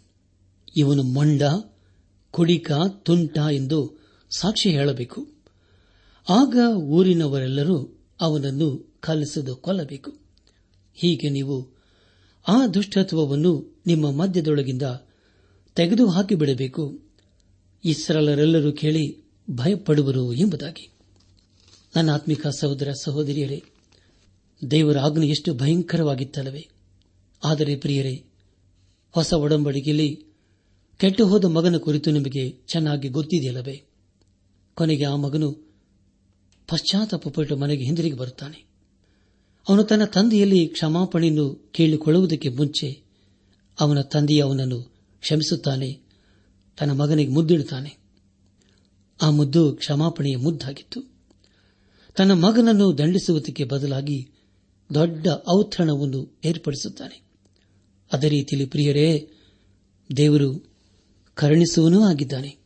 ಇವನು 0.78 1.04
ಮಂಡ, 1.04 1.42
ಕುಡಿಕ, 2.32 2.72
ತುಂಟ 3.04 3.38
ಎಂದು 3.52 4.02
ಸಾಕ್ಷಿ 4.38 4.70
ಹೇಳಬೇಕು. 4.70 5.33
ಆಗ 6.30 6.58
ಊರಿನವರೆಲ್ಲರೂ 6.76 8.02
ಅವನನ್ನು 8.22 8.98
ಕಲಿಸದು 9.00 9.56
ಕೊಲ್ಲಬೇಕು. 9.56 10.12
ಹೀಗೆ 10.94 11.30
ನೀವು 11.30 11.70
ಆ 12.48 12.68
ದುಷ್ಟತ್ವವನ್ನು 12.68 13.82
ನಿಮ್ಮ 13.88 14.12
ಮಧ್ಯದೊಳಗಿಂದ 14.12 14.82
ತೆಗೆದು 15.76 16.10
ಹಾಕಿಬಿಡಬೇಕು 16.10 17.00
ಇಸ್ರಲರೆಲ್ಲರೂ 17.86 18.72
ಕೇಳಿ 18.72 19.24
ಭಯಪಡುವರು 19.52 20.34
ಎಂಬುದಾಗಿ. 20.34 20.92
ನನ್ನ 21.96 22.12
ಆತ್ಮಿಕ 22.12 22.48
ಸಹೋದರ 22.48 22.92
ಸಹೋದರಿಯರೇ, 22.92 23.64
ದೇವರ 24.72 25.00
ಆಜ್ಞೆ 25.00 25.28
ಎಷ್ಟು 25.28 25.54
ಭಯಂಕರವಾಗಿತ್ತಲ್ಲವೇ. 25.54 26.68
ಆದರೆ 27.44 27.76
ಪ್ರಿಯರೇ, 27.76 28.26
ಹೊಸ 29.12 29.34
ಒಡಂಬಡಿಕೆಯಲ್ಲಿ 29.34 30.26
ಕೆಟ್ಟು 30.98 31.50
ಮಗನ 31.50 31.78
ಕುರಿತು 31.78 32.12
ನಿಮಗೆ 32.12 32.50
ಚೆನ್ನಾಗಿ 32.50 33.08
ಗೊತ್ತಿದೆಯಲ್ಲವೇ. 33.08 33.84
ಕೊನೆಗೆ 34.76 35.06
ಆ 35.06 35.16
ಮಗನು 35.16 35.73
ಪಶ್ಚಾತ್ತಾಪಪಟ್ಟು 36.74 37.58
ಮನೆಗೆ 37.58 37.84
ಹಿಂದಿರುಗಿ 37.84 38.14
ಬರುತ್ತಾನೆ. 38.14 38.66
ಅವನು 39.70 39.84
ತನ್ನ 39.84 40.06
ತಂದೆಯಲ್ಲಿ 40.06 40.68
ಕ್ಷಮಾಪಣೆಯನ್ನು 40.68 41.70
ಕೇಳಿಕೊಳ್ಳುವುದಕ್ಕೆ 41.72 42.50
ಮುಂಚೆ 42.50 43.04
ಅವನ 43.80 44.02
ತಂದೆಯ 44.02 44.44
ಅವನನ್ನು 44.44 44.82
ಕ್ಷಮಿಸುತ್ತಾನೆ, 45.20 46.02
ತನ್ನ 46.78 46.92
ಮಗನಿಗೆ 46.92 47.32
ಮುದ್ದಿಡುತ್ತಾನೆ. 47.32 47.98
ಆ 49.22 49.30
ಮುದ್ದು 49.30 49.74
ಕ್ಷಮಾಪಣೆಯ 49.74 50.36
ಮುದ್ದಾಗಿತ್ತು. 50.36 51.12
ತನ್ನ 52.16 52.32
ಮಗನನ್ನು 52.32 52.98
ದಂಡಿಸುವುದಕ್ಕೆ 52.98 53.64
ಬದಲಾಗಿ 53.64 54.30
ದೊಡ್ಡ 54.94 55.28
ಔತಣವನ್ನು 55.50 56.40
ಏರ್ಪಡಿಸುತ್ತಾನೆ. 56.46 57.22
ಅದೇ 58.14 58.30
ರೀತಿಯಲ್ಲಿ 58.30 58.70
ಪ್ರಿಯರೇ, 58.70 59.30
ದೇವರು 60.18 60.74
ಕರುಣಿಸುವನೂ 61.34 62.04
ಆಗಿದ್ದಾನೆ. 62.04 62.58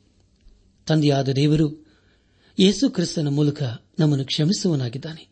ತಂದೆಯಾದ 0.87 1.29
ದೇವರು 1.29 1.87
ಯೇಸು 2.59 2.89
ಕ್ರಿಸ್ತನ 2.89 3.27
ಮೂಲಕ 3.27 3.63
ನಮ್ಮನ್ನು 3.99 4.25
ಕ್ಷಮಿಸುವನಾಗಿದ್ದಾನೆ 4.25 5.27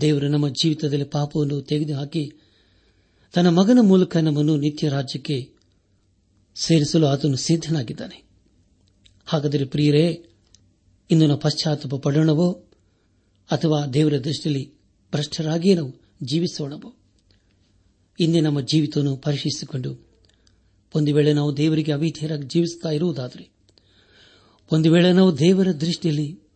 ದೇವರು 0.00 0.28
ನಮ್ಮ 0.28 0.48
ಜೀವಿತದಲ್ಲಿ 0.48 1.04
ಪಾಪವನ್ನು 1.04 1.62
ತೆಗೆದುಹಾಕಿ 1.62 2.32
ತನ್ನ 3.34 3.48
ಮಗನ 3.48 3.78
ಮೂಲಕ 3.82 4.16
ನಮ್ಮನ್ನು 4.16 4.56
ನಿತ್ಯ 4.56 4.88
ರಾಜ್ಯಕ್ಕೆ 4.88 5.52
ಸೇರಿಸಲು 6.56 7.06
ಆತನು 7.06 7.36
ಸಿದ್ಧನಾಗಿದ್ದಾನೆ. 7.36 8.28
ಹಾಗಾದರೆ 9.26 9.64
ಪ್ರಿಯರೇ 9.64 10.24
ಇಂದು 11.10 11.26
ನಾವು 11.26 11.40
ಪಶ್ಚಾತ್ತಾಪ 11.40 11.94
ಪಡೋಣವೋ? 11.94 12.52
ಅಥವಾ 13.50 13.86
ದೇವರ 13.86 14.18
ದೃಷ್ಟಿಯಲ್ಲಿ 14.18 14.72
ಭ್ರಷ್ಟರಾಗಿಯೇ 15.12 15.74
ನಾವು 15.74 15.92
ಜೀವಿಸೋಣವೋ? 16.22 16.96
ಇಂದೇ 18.20 18.40
ನಮ್ಮ 18.40 18.60
ಜೀವಿತವನ್ನು 18.60 19.16
ಪರೀಕ್ಷಿಸಿಕೊಂಡು 19.16 20.08
ಒಂದು 20.94 21.14
ವೇಳೆ 21.14 21.32
ನಾವು 21.32 21.56
ದೇವರಿಗೆ 21.56 21.92
ಅವಿಧೇಯರಾಗಿ 21.92 22.46
ಜೀವಿಸುತ್ತಾ 22.46 22.90
ಇರುವುದಾದರೆ, 22.90 23.50
ಒಂದು 24.72 24.92
ವೇಳೆ 24.92 25.12
ನಾವು 25.12 25.38
ದೇವರ 25.38 25.72
ದೃಷ್ಟಿಯಲ್ಲಿ 25.72 26.47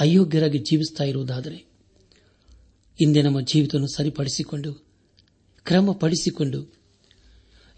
ಅಯೋಗ್ಯರಾಗಿ 0.00 0.58
ಜೀವಿಸುತ್ತಾ 0.58 1.04
ಇರುವುದಾದರೆ 1.04 1.68
ಇಂದೇ 3.00 3.22
ನಮ್ಮ 3.22 3.40
ಜೀವಿತವನ್ನು 3.40 3.88
ಸರಿಪಡಿಸಿಕೊಂಡು, 3.96 4.74
ಕ್ರಮಪಡಿಸಿಕೊಂಡು 5.64 6.74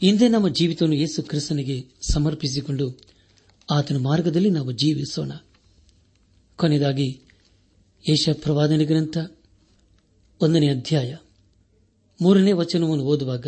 ಇಂದೇ 0.02 0.28
ನಮ್ಮ 0.28 0.48
ಜೀವಿತವನ್ನು 0.48 0.96
ಯೇಸು 0.96 1.22
ಕ್ರಿಸ್ತನಿಗೆ 1.22 1.84
ಸಮರ್ಪಿಸಿಕೊಂಡು 2.12 3.00
ಆತನ 3.70 3.96
ಮಾರ್ಗದಲ್ಲಿ 3.96 4.50
ನಾವು 4.50 4.72
ಜೀವಿಸೋಣ. 4.72 5.32
ಕೊನೆಯದಾಗಿ 6.56 7.20
ಯೇಷ 8.08 8.28
ಪ್ರವಾದನೆ 8.32 8.84
ಗ್ರಂಥ 8.84 9.18
ಒಂದನೇ 10.40 10.68
ಅಧ್ಯಾಯ 10.68 11.16
ಮೂರನೇ 12.22 12.52
ವಚನವನ್ನು 12.52 13.04
ಓದುವಾಗ, 13.04 13.46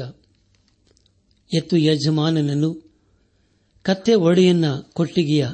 ಎತ್ತು 1.54 1.76
ಯಜಮಾನನನ್ನು 1.76 2.92
ಕತ್ತೆ 3.82 4.14
ಒಡೆಯನ್ನ 4.14 4.64
ಕೊಟ್ಟಿಗೆಯ 4.76 5.48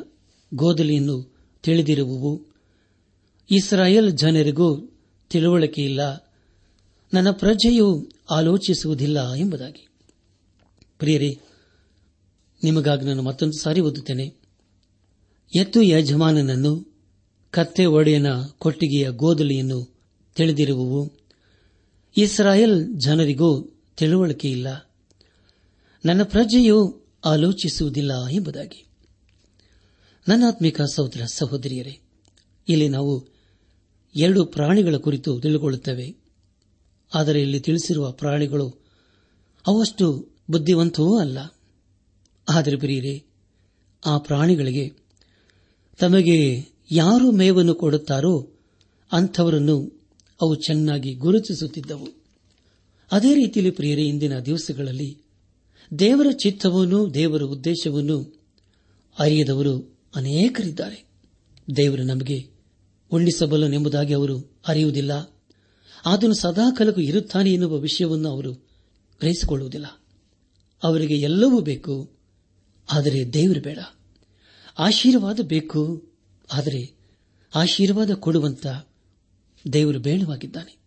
ಗೋದಲಿಯನ್ನು 0.54 1.36
ತಿಳಿದಿರುವುವು. 1.62 2.47
ಇಸ್ರಾಯೇಲ್ 3.50 4.12
ಜನರಿಗೂ 4.12 4.80
ತಿಳುವಳಿಕೆಯಿಲ್ಲ 5.30 6.32
ನನ್ನ 7.14 7.30
ಪ್ರಜೆಯು 7.30 8.10
ಆಲೋಚಿಸುವುದಿಲ್ಲ 8.30 9.32
ಎಂಬುದಾಗಿ. 9.34 9.88
ಪ್ರಿಯರೇ, 10.98 11.40
ನಿಮಗಾಗಿ 12.64 13.04
ನಾನು 13.04 13.22
ಮತ್ತೊಂದು 13.22 13.58
ಸಾರಿ 13.58 13.80
ಓದುತ್ತೇನೆ. 13.80 14.34
ಎತ್ತು 15.56 15.82
ಯಜಮಾನನನ್ನು 15.82 16.96
ಕತ್ತೆ 17.50 17.86
ಒಡೆಯನ 17.86 18.26
ಕೊಟ್ಟಿಗೆಯ 18.58 19.10
ಗೋದಲಿಯನ್ನು 19.10 19.94
ತಿಳಿದಿರುವವು. 20.34 21.12
ಇಸ್ರಾಯೇಲ್ 22.16 23.00
ಜನರಿಗೂ 23.00 23.62
ತಿಳುವಳಿಕೆಯಿಲ್ಲ 23.96 24.90
ನನ್ನ 26.04 26.22
ಪ್ರಜೆಯು 26.22 27.06
ಆಲೋಚಿಸುವುದಿಲ್ಲ 27.24 28.26
ಎಂಬುದಾಗಿ. 28.26 28.86
ನನ್ನಾತ್ಮಿಕ 30.28 30.82
ಸಹೋದರ 30.82 31.24
ಸಹೋದರಿಯರೇ, 31.24 32.00
ಇಲ್ಲಿ 32.68 32.88
ನಾವು 32.88 33.37
ಎರಡು 34.16 34.44
ಪ್ರಾಣಿಗಳ 34.44 34.96
ಕುರಿತು 34.96 35.40
ತಿಳಿದುಕೊಳ್ಳುತ್ತವೆ. 35.40 36.16
ಆದರೆ 37.14 37.42
ಇಲ್ಲಿ 37.42 37.60
ತಿಳಿಸಿರುವ 37.60 38.12
ಪ್ರಾಣಿಗಳು 38.12 38.68
ಅವಷ್ಟು 39.66 40.28
ಬುದ್ಧಿವಂತವೂ 40.50 41.18
ಅಲ್ಲ. 41.18 41.38
ಆದರೆ 42.48 42.76
ಪ್ರಿಯರೇ, 42.76 43.24
ಆ 44.06 44.18
ಪ್ರಾಣಿಗಳಿಗೆ 44.18 44.92
ತಮಗೆ 45.98 46.68
ಯಾರು 46.90 47.30
ಮೇವನ್ನು 47.30 47.74
ಕೊಡುತ್ತಾರೋ 47.74 48.52
ಅಂಥವರನ್ನು 49.12 50.06
ಅವು 50.42 50.54
ಚೆನ್ನಾಗಿ 50.54 51.14
ಗುರುತಿಸುತ್ತಿದ್ದವು. 51.14 52.08
ಅದೇ 53.12 53.34
ರೀತಿಯಲ್ಲಿ 53.34 53.70
ಪ್ರಿಯರೇ, 53.70 54.02
ಇಂದಿನ 54.02 54.38
ದಿವಸಗಳಲ್ಲಿ 54.38 55.18
ದೇವರ 55.98 56.26
ಚಿತ್ತವನ್ನು 56.30 57.14
ದೇವರ 57.14 57.42
ಉದ್ದೇಶವನ್ನು 57.42 58.42
ಅರಿಯದವರು 59.18 59.98
ಅನೇಕರಿದ್ದಾರೆ. 60.14 61.04
ದೇವರು 61.76 62.02
ನಮಗೆ 62.02 62.57
ಉಣ್ಣಿಸಬಲ್ಲನೆಂಬುದಾಗಿ 63.12 64.14
ಅವರು 64.14 64.60
ಅರಿಯುವುದಿಲ್ಲ. 64.68 65.12
ಆತನು 66.06 66.34
ಸದಾಕಾಲಕ್ಕೂ 66.34 67.00
ಇರುತ್ತಾನೆ 67.00 67.52
ಎನ್ನುವ 67.52 67.78
ವಿಷಯವನ್ನು 67.78 68.28
ಅವರು 68.28 68.52
ಗ್ರಹಿಸಿಕೊಳ್ಳುವುದಿಲ್ಲ. 69.20 69.86
ಅವರಿಗೆ 70.82 71.16
ಎಲ್ಲವೂ 71.18 71.60
ಬೇಕು, 71.60 72.10
ಆದರೆ 72.92 73.32
ದೇವರು 73.32 73.60
ಬೇಡ. 73.60 73.78
ಆಶೀರ್ವಾದ 74.78 75.40
ಬೇಕು, 75.42 76.12
ಆದರೆ 76.52 76.98
ಆಶೀರ್ವಾದ 77.54 78.10
ಕೊಡುವಂತ 78.10 78.66
ದೇವರು 79.72 79.98
ಬೇಡವಾಗಿದ್ದಾನೆ. 79.98 80.78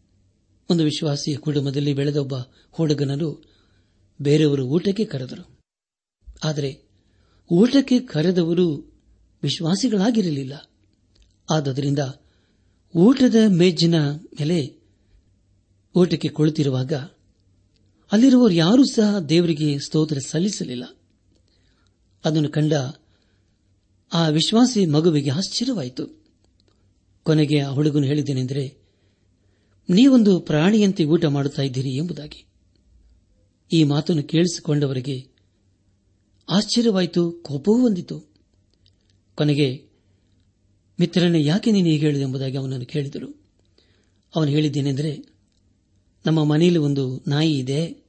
ಒಂದು 0.70 0.84
ವಿಶ್ವಾಸಿಯ 0.84 1.36
ಕುಟುಂಬದಲ್ಲಿ 1.36 1.94
ಬೆಳೆದ 1.94 2.18
ಒಬ್ಬ 2.18 2.34
ಹುಡುಗನನ್ನು 2.72 3.52
ಬೇರೆಯವರು 4.22 4.66
ಊಟಕ್ಕೆ 4.66 5.06
ಕರೆದರು. 5.06 5.60
ಆದರೆ 6.44 6.90
ಊಟಕ್ಕೆ 7.52 8.00
ಕರೆದವರು 8.00 8.68
ವಿಶ್ವಾಸಿಗಳಾಗಿರಲಿಲ್ಲ. 9.44 10.71
ಆದ್ದರಿಂದ 11.52 12.00
ಊಟದ 12.96 13.36
ಮೇಜಿನ 13.48 14.12
ಮೇಲೆ 14.12 14.82
ಊಟಕ್ಕೆ 15.96 16.28
ಕುಳಿತಿರುವಾಗ 16.28 16.94
ಅಲ್ಲಿರುವವರು 18.12 18.54
ಯಾರೂ 18.54 18.84
ಸಹ 18.84 19.20
ದೇವರಿಗೆ 19.20 19.80
ಸ್ತೋತ್ರ 19.80 20.18
ಸಲ್ಲಿಸಲಿಲ್ಲ. 20.18 20.98
ಅದನ್ನು 22.26 22.50
ಕಂಡ 22.50 22.74
ಆ 24.14 24.28
ವಿಶ್ವಾಸಿ 24.28 24.86
ಮಗುವಿಗೆ 24.86 25.30
ಆಶ್ಚರ್ಯವಾಯಿತು. 25.30 26.26
ಕೊನೆಗೆ 27.24 27.60
ಆ 27.60 27.70
ಹುಡುಗನು 27.70 28.06
ಹೇಳಿದ್ದೇನೆಂದರೆ, 28.06 28.78
ನೀವೊಂದು 29.90 30.40
ಪ್ರಾಣಿಯಂತೆ 30.40 31.06
ಊಟ 31.06 31.26
ಮಾಡುತ್ತಾ 31.26 31.62
ಇದ್ದೀರಿ 31.62 31.90
ಎಂಬುದಾಗಿ. 31.90 32.46
ಈ 33.74 33.84
ಮಾತನ್ನು 33.84 34.24
ಕೇಳಿಸಿಕೊಂಡವರಿಗೆ 34.24 35.28
ಆಶ್ಚರ್ಯವಾಯಿತು, 36.50 37.32
ಕೋಪವೂ 37.32 37.82
ಹೊಂದಿತು 37.82 38.20
ಕೊನೆಗೆ 39.36 39.91
ಮಿತ್ರನೇ, 41.02 41.44
ಯಾಕೆ 41.44 41.72
ನೀನು 41.72 41.88
ಹೀಗೆ 41.88 42.06
ಹೇಳಿದೆ 42.06 42.22
ಎಂಬುದಾಗಿ 42.22 42.58
ಅವನನ್ನು 42.58 42.86
ಕೇಳಿದರು. 42.86 43.42
ಅವನು 44.36 44.52
ಹೇಳಿದ್ದೇನೆಂದರೆ, 44.52 45.26
ನಮ್ಮ 46.26 46.44
ಮನೆಯಲ್ಲಿ 46.44 46.80
ಒಂದು 46.80 47.24
ನಾಯಿ 47.28 47.60
ಇದೆ. 47.60 48.04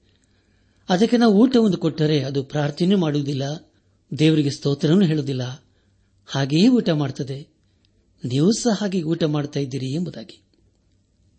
ಅದಕ್ಕೆ 0.89 1.17
ನಾವು 1.17 1.35
ಊಟವನ್ನು 1.35 1.77
ಕೊಟ್ಟರೆ 1.77 2.23
ಅದು 2.23 2.45
ಪ್ರಾರ್ಥನೆ 2.45 2.95
ಮಾಡುವುದಿಲ್ಲ, 2.95 3.73
ದೇವರಿಗೆ 4.19 4.51
ಸ್ತೋತ್ರವನ್ನು 4.51 5.05
ಹೇಳುವುದಿಲ್ಲ. 5.05 5.65
ಹಾಗೆಯೇ 6.27 6.69
ಊಟ 6.69 6.91
ಮಾಡುತ್ತದೆ. 6.91 7.49
ನೀವು 8.25 8.53
ಸಹ 8.53 8.77
ಹಾಗೆ 8.81 9.03
ಊಟ 9.03 9.25
ಮಾಡ್ತಾ 9.25 9.61
ಇದ್ದೀರಿ 9.61 9.95
ಎಂಬುದಾಗಿ. 9.95 10.43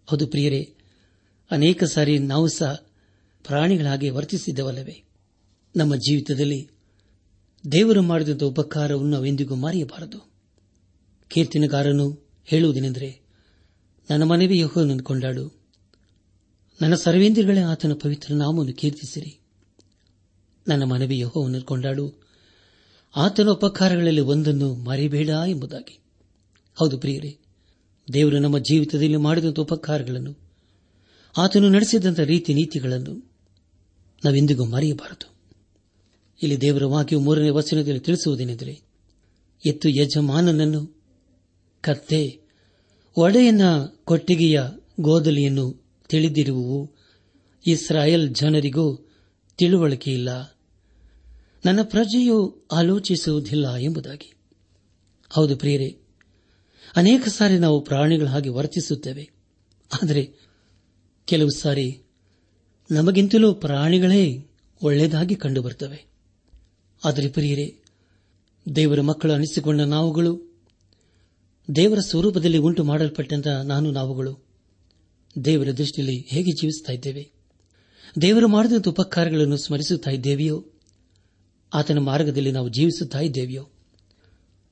ಹೌದು 0.07 0.27
ಪ್ರಿಯರೇ, 0.27 0.73
ಅನೇಕ 1.51 1.83
ಸಾರಿ 1.83 2.19
ನಾವು 2.19 2.47
ಸಹ 2.47 2.85
ಪ್ರಾಣಿಗಳಾಗಿ 3.43 4.09
ವರ್ತಿಸಿದ್ದವಲ್ಲವೇ 4.09 5.03
ನಮ್ಮ 5.75 5.95
ಜೀವಿತದಲ್ಲಿ 5.95 6.69
ದೇವರು 7.71 8.01
ಮಾಡಿದಂಥ 8.01 8.43
ಉಪಕಾರವನ್ನು 8.43 9.11
ನಾವೆಂದಿಗೂ 9.11 9.55
ಮರೆಯಬಾರದು. 9.55 10.32
ಕೀರ್ತಿನಗಾರನು 11.33 12.29
ಹೇಳುವುದೇನೆಂದರೆ, 12.45 13.21
ನನ್ನ 14.09 14.23
ಮನವಿ 14.23 14.59
ಯಹೋನನ್ನು 14.59 15.03
ಕೊಂಡಾಡು. 15.03 15.61
ನನ್ನ 16.81 16.95
ಸರ್ವೇಂದ್ರಗಳೇ 16.95 17.61
ಆತನ 17.61 17.93
ಪವಿತ್ರ 17.93 18.33
ನಾಮವನ್ನು 18.33 18.73
ಕೀರ್ತಿಸಿರಿ. 18.73 19.39
ನನ್ನ 20.67 20.83
ಮನವಿ 20.83 21.19
ಯಹೋವನ್ನು 21.19 21.61
ಕೊಂಡಾಡು. 21.61 22.23
ಆತನ 23.15 23.49
ಉಪಕಾರಗಳಲ್ಲಿ 23.49 24.21
ಒಂದನ್ನು 24.21 24.75
ಮರಿಬೇಡ 24.75 25.29
ಎಂಬುದಾಗಿ. 25.47 25.99
ಹೌದು 26.75 26.97
ಪ್ರಿಯರೇ, 26.97 27.37
ದೇವರು 28.13 28.39
ನಮ್ಮ 28.39 28.59
ಜೀವಿತದಲ್ಲಿ 28.59 29.15
ಮಾಡಿದಂಥ 29.15 29.59
ಉಪಕಾರಗಳನ್ನು, 29.59 30.37
ಆತನು 31.37 31.69
ನಡೆಸಿದಂಥ 31.69 32.19
ರೀತಿ 32.19 32.53
ನೀತಿಗಳನ್ನು 32.53 33.31
ನಾವೆಂದಿಗೂ 34.25 34.65
ಮರೆಯಬಾರದು. 34.65 35.33
ಇಲ್ಲಿ 36.43 36.61
ದೇವರ 36.61 36.85
ವಾಕ್ಯವು 36.85 37.21
ಮೂರನೇ 37.21 37.49
ವಚನದಲ್ಲಿ 37.49 37.99
ತಿಳಿಸುವುದೇನೆಂದರೆ, 37.99 38.81
ಎತ್ತು 39.65 39.89
ಯಜಮಾನನನ್ನು 39.89 41.02
ಕತ್ತೆ. 41.83 42.39
ಒಡೆಯನ 43.17 43.61
ಕೊಟ್ಟಿಗೆಯ 44.03 44.61
ಗೋದಲಿಯನ್ನು 44.99 45.83
ತಿಳಿದಿರುವು 46.09 46.95
ಇಸ್ರಾಯೇಲ್ 47.67 48.35
ಜನರಿಗೂ 48.35 49.09
ತಿಳುವಳಿಕೆಯಿಲ್ಲ 49.57 50.59
ನನ್ನ 51.65 51.79
ಪ್ರಜೆಯು 51.83 52.65
ಆಲೋಚಿಸುವುದಿಲ್ಲ 52.71 53.75
ಎಂಬುದಾಗಿ. 53.75 54.33
ಹೌದು 55.29 55.57
ಪ್ರಿಯರೇ, 55.57 55.97
ಅನೇಕ 56.95 57.27
ಸಾರಿ 57.27 57.57
ನಾವು 57.57 57.81
ಪ್ರಾಣಿಗಳ 57.81 58.25
ಹಾಗೆ 58.25 58.49
ವರ್ತಿಸುತ್ತೇವೆ. 58.49 59.29
ಆದರೆ 60.01 60.33
ಕೆಲವು 61.25 61.49
ಸಾರಿ 61.49 62.01
ನಮಗಿಂತಲೂ 62.91 63.53
ಪ್ರಾಣಿಗಳೇ 63.53 64.47
ಒಳ್ಳೆಯದಾಗಿ 64.81 65.35
ಕಂಡುಬರುತ್ತವೆ 65.35 66.05
ಆದರೆ 67.05 67.29
ಪ್ರಿಯರೇ, 67.29 67.79
ದೇವರ 68.75 69.01
ಮಕ್ಕಳು 69.01 69.33
ಅನಿಸಿಕೊಂಡ 69.33 69.81
ನಾವುಗಳು 69.81 70.52
ದೇವರ 71.75 71.99
ಸ್ವರೂಪದಲ್ಲಿ 71.99 72.57
ಉಂಟು 72.57 72.83
ಮಾಡಲ್ಪಟ್ಟಂತ 72.83 73.47
ನಾನು 73.47 73.91
ನಾವುಗಳು. 73.91 74.45
ದೇವರ 75.45 75.71
ದೃಷ್ಟಿಯಲ್ಲಿ 75.71 76.25
ಹೇಗೆ 76.27 76.51
ಜೀವಿಸುತ್ತಾ 76.51 76.93
ಇದ್ದೇವೆ? 76.93 77.31
ದೇವರು 78.21 78.47
ಮಾಡಿದಂಥ 78.47 78.87
ಉಪಕಾರಗಳನ್ನು 78.87 79.57
ಸ್ಮರಿಸುತ್ತಾ 79.57 80.11
ಇದ್ದೇವೆಯೋ? 80.11 80.65
ಆತನ 81.73 81.99
ಮಾರ್ಗದಲ್ಲಿ 81.99 82.51
ನಾವು 82.51 82.69
ಜೀವಿಸುತ್ತಾ 82.69 83.19
ಇದ್ದೇವೆಯೋ? 83.19 83.69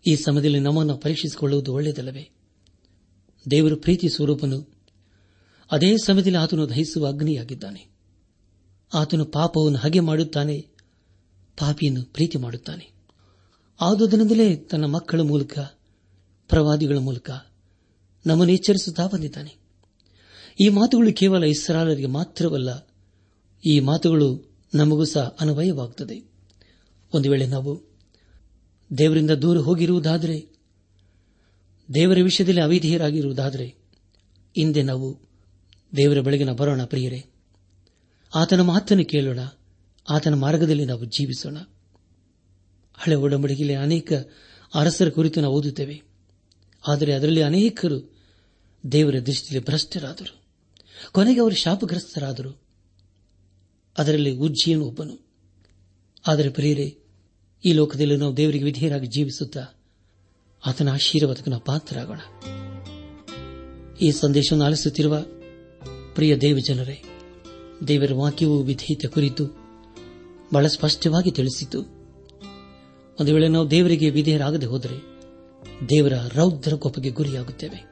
ಈ 0.07 0.15
ಸಮಯದಲ್ಲಿ 0.15 0.59
ನಮ್ಮನ್ನು 0.59 0.97
ಪರೀಕ್ಷಿಸಿಕೊಳ್ಳುವುದು 0.97 1.73
ಒಳ್ಳೆಯದಲ್ಲವೇ? 1.73 2.29
ದೇವರು 3.51 3.75
ಪ್ರೀತಿ 3.75 4.09
ಸ್ವರೂಪನು 4.09 4.67
ಅದೇ 5.71 5.97
ಸಮಯದಲ್ಲಿ 5.97 6.37
ಆತನು 6.37 6.69
ದಹಿಸುವ 6.69 7.07
ಅಗ್ನಿಯಾಗಿದ್ದಾನೆ. 7.07 7.87
ಆತನು 8.93 9.25
ಪಾಪವನ್ನು 9.25 9.79
ಹಗೆ 9.79 9.99
ಮಾಡುತ್ತಾನೆ, 9.99 10.67
ಪಾಪಿಯನ್ನು 11.59 12.03
ಪ್ರೀತಿ 12.03 12.37
ಮಾಡುತ್ತಾನೆ. 12.37 12.91
ಆದುದರಿಂದಲೇ 13.81 14.55
ತನ್ನ 14.55 14.85
ಮಕ್ಕಳ 14.85 15.19
ಮೂಲಕ 15.19 15.59
ಪ್ರವಾದಿಗಳ 16.51 16.97
ಮೂಲಕ 16.97 17.29
ನಮ್ಮನ್ನು 18.25 18.53
ಎಚ್ಚರಿಸುತ್ತಾ 18.53 19.07
ಬಂದಿದ್ದಾನೆ. 19.07 19.53
ಈ 20.61 20.69
ಮಾತುಗಳು 20.69 21.13
ಕೇವಲ 21.13 21.43
ಇಸ್ರಾಲರಿಗೆ 21.43 22.07
ಮಾತ್ರವಲ್ಲ, 22.07 22.87
ಈ 23.65 23.79
ಮಾತುಗಳು 23.79 24.51
ನಮಗೂ 24.73 25.05
ಸಹ 25.05 25.37
ಅನ್ವಯವಾಗುತ್ತದೆ. 25.39 26.31
ಒಂದು 27.13 27.31
ವೇಳೆ 27.31 27.47
ನಾವು 27.47 27.71
ದೇವರಿಂದ 28.97 29.31
ದೂರ 29.31 29.57
ಹೋಗಿರುವುದಾದರೆ, 29.57 30.37
ದೇವರ 31.93 32.17
ವಿಷಯದಲ್ಲಿ 32.23 32.61
ಅವಿಧೇಯರಾಗಿರುವುದಾದರೆ, 32.61 33.67
ಹಿಂದೆ 34.55 34.83
ನಾವು 34.83 35.19
ದೇವರ 35.97 36.19
ಬೆಳಗಿನ 36.19 36.51
ಬರೋಣ 36.51 36.83
ಪ್ರಿಯರೇ. 36.85 37.25
ಆತನ 38.35 38.61
ಮಾತನ್ನು 38.61 39.05
ಕೇಳೋಣ, 39.05 39.39
ಆತನ 40.09 40.33
ಮಾರ್ಗದಲ್ಲಿ 40.33 40.85
ನಾವು 40.85 41.05
ಜೀವಿಸೋಣ. 41.05 41.57
ಹಳೆ 42.97 43.15
ಒಡಂಬಡಿಕೆಯಲ್ಲಿ 43.15 43.75
ಅನೇಕ 43.75 44.13
ಅರಸರ 44.75 45.09
ಕುರಿತು 45.09 45.41
ನಾವು 45.41 45.53
ಓದುತ್ತೇವೆ. 45.53 46.10
ಆದರೆ 46.87 47.13
ಅದರಲ್ಲಿ 47.13 47.41
ಅನೇಕರು 47.41 48.11
ದೇವರ 48.91 49.19
ದೃಷ್ಟಿಯಲ್ಲಿ 49.19 49.65
ಭ್ರಷ್ಟರಾದರು. 49.65 50.41
ಕೊನೆಗೆ 51.11 51.39
ಅವರು 51.39 51.55
ಶಾಪಗ್ರಸ್ತರಾದರು. 51.55 52.61
ಅದರಲ್ಲಿ 53.97 54.37
ಉಜ್ಜಿಯನು 54.37 54.85
ಒಬ್ಬನು. 54.85 55.27
ಆದರೆ 56.27 56.49
ಪ್ರಿಯರೇ, 56.49 56.97
ಈ 57.65 57.73
ಲೋಕದಲ್ಲಿ 57.73 58.17
ನಾವು 58.17 58.37
ದೇವರಿಗೆ 58.37 58.63
ವಿಧೇಯರಾಗಿ 58.63 59.07
ಜೀವಿಸುತ್ತಾ 59.07 59.65
ಆತನ 60.65 60.91
ಆಶೀರ್ವಾದಕ್ಕೆ 60.91 61.49
ನಾವು 61.49 61.63
ಪಾತ್ರರಾಗೋಣ. 61.63 62.19
ಈ 64.01 64.11
ಸಂದೇಶವನ್ನು 64.11 64.65
ಆಲಿಸುತ್ತಿರುವ 64.65 65.25
ಪ್ರಿಯ 66.15 66.37
ದೇವಜನರೇ 66.37 67.03
ದೇವರ 67.87 68.13
ವಾಕ್ಯವು 68.13 68.63
ವಿಧೇಯತೆ 68.63 69.07
ಕುರಿತು 69.07 69.45
ಬಹಳ 70.53 70.67
ಸ್ಪಷ್ಟವಾಗಿ 70.67 71.31
ತಿಳಿಸಿತು. 71.31 71.81
ಒಂದು 73.19 73.33
ವೇಳೆ 73.33 73.47
ನಾವು 73.47 73.71
ದೇವರಿಗೆ 73.71 74.09
ವಿಧೇಯರಾಗದೆ 74.09 74.65
ಹೋದರೆ 74.65 75.11
ದೇವರ 75.89 76.13
ರೌದ್ರ 76.33 76.75
ಕೋಪಕ್ಕೆ 76.75 77.09
ಗುರಿಯಾಗುತ್ತೇವೆ. 77.09 77.91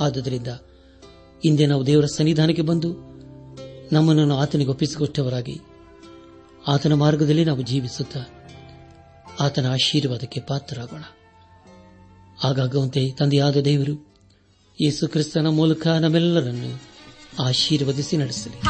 ಆದುದರಿಂದ 0.00 0.46
ಹಿಂದೆ 1.42 1.66
ನಾವು 1.66 1.86
ದೇವರ 1.86 2.04
ಸನ್ನಿಧಾನಕ್ಕೆ 2.04 2.62
ಬಂದು 2.62 2.92
ನಮ್ಮನ್ನು 3.92 4.38
ಆತನಿಗೆ 4.38 4.70
ಒಪ್ಪಿಸಿಕೊಟ್ಟವರಾಗಿ 4.70 5.60
ಆತನ 6.68 6.92
ಮಾರ್ಗದಲ್ಲಿ 6.92 7.44
ನಾವು 7.44 7.62
ಜೀವಿಸುತ್ತಾ 7.62 8.20
ಆತನ 9.40 9.72
ಆಶೀರ್ವಾದಕ್ಕೆ 9.72 10.40
ಪಾತ್ರರಾಗೋಣ. 10.40 11.02
ಆಗಾಗುವಂತೆ 12.44 13.10
ತಂದೆಯಾದ 13.10 13.56
ದೇವರು 13.56 14.12
ಯೇಸು 14.82 15.08
ಕ್ರಿಸ್ತನ 15.08 15.46
ಮೂಲಕ 15.46 15.86
ನಮ್ಮೆಲ್ಲರನ್ನು 15.86 16.82
ಆಶೀರ್ವದಿಸಿ 17.42 18.16
ನಡೆಸಲಿ. 18.16 18.62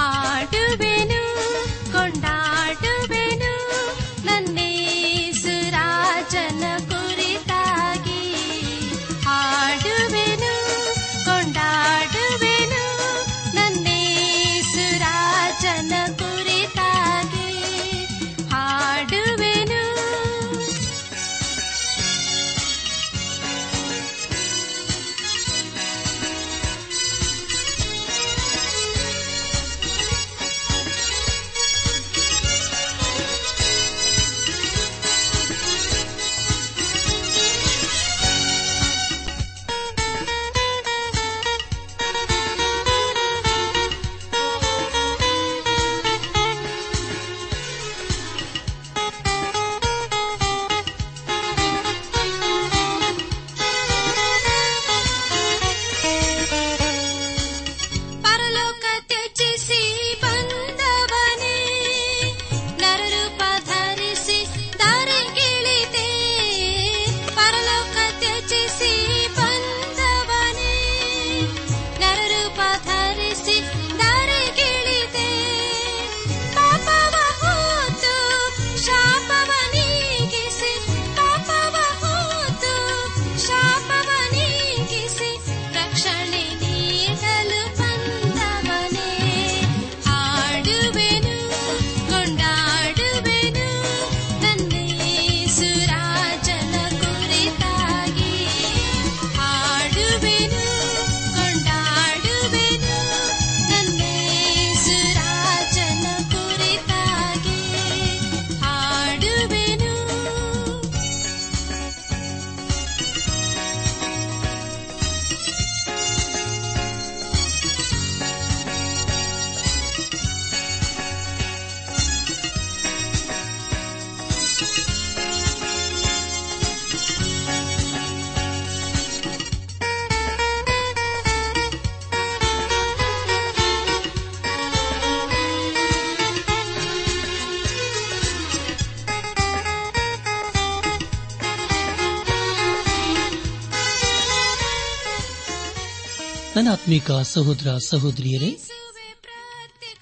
ಆತ್ಮಿಕ 146.73 147.11
ಸಹೋದರ 147.13 147.77
ಸಹೋದರಿಯರೇ, 147.87 148.59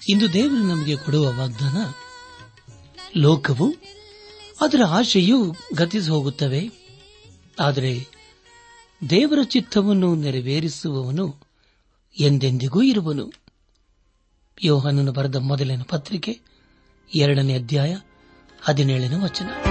ಇಂದು 0.09 0.33
ದೇವರು 0.33 0.55
ನಮಗೆ 0.55 0.95
ಕೊಡುವ 0.95 1.33
ವಾಗ್ದಾನ, 1.33 1.77
ಲೋಕವು 3.17 3.75
ಅದರ 4.61 4.81
ಆಶೆಯು 4.87 5.55
ಗತಿಸಿ 5.75 6.09
ಹೋಗುತ್ತವೆ 6.09 6.71
ಆದರೆ 7.59 8.07
ದೇವರ 9.09 9.39
ಚಿತ್ತವನ್ನು 9.43 10.15
ನೆರವೇರಿಸುವವನು 10.15 11.35
ಎಂದೆಂದಿಗೂ 12.19 12.81
ಇರುವನು. 12.81 13.33
ಯೋಹನನ್ನು 14.63 15.11
ಬರೆದ 15.11 15.35
ಮೊದಲನೇ 15.35 15.83
ಪತ್ರಿಕೆ 15.83 16.39
ಎರಡನೇ 17.15 17.55
ಅಧ್ಯಾಯ 17.55 17.97
ಹದಿನೇಳನೇ 18.61 19.15
ವಚನ. 19.23 19.70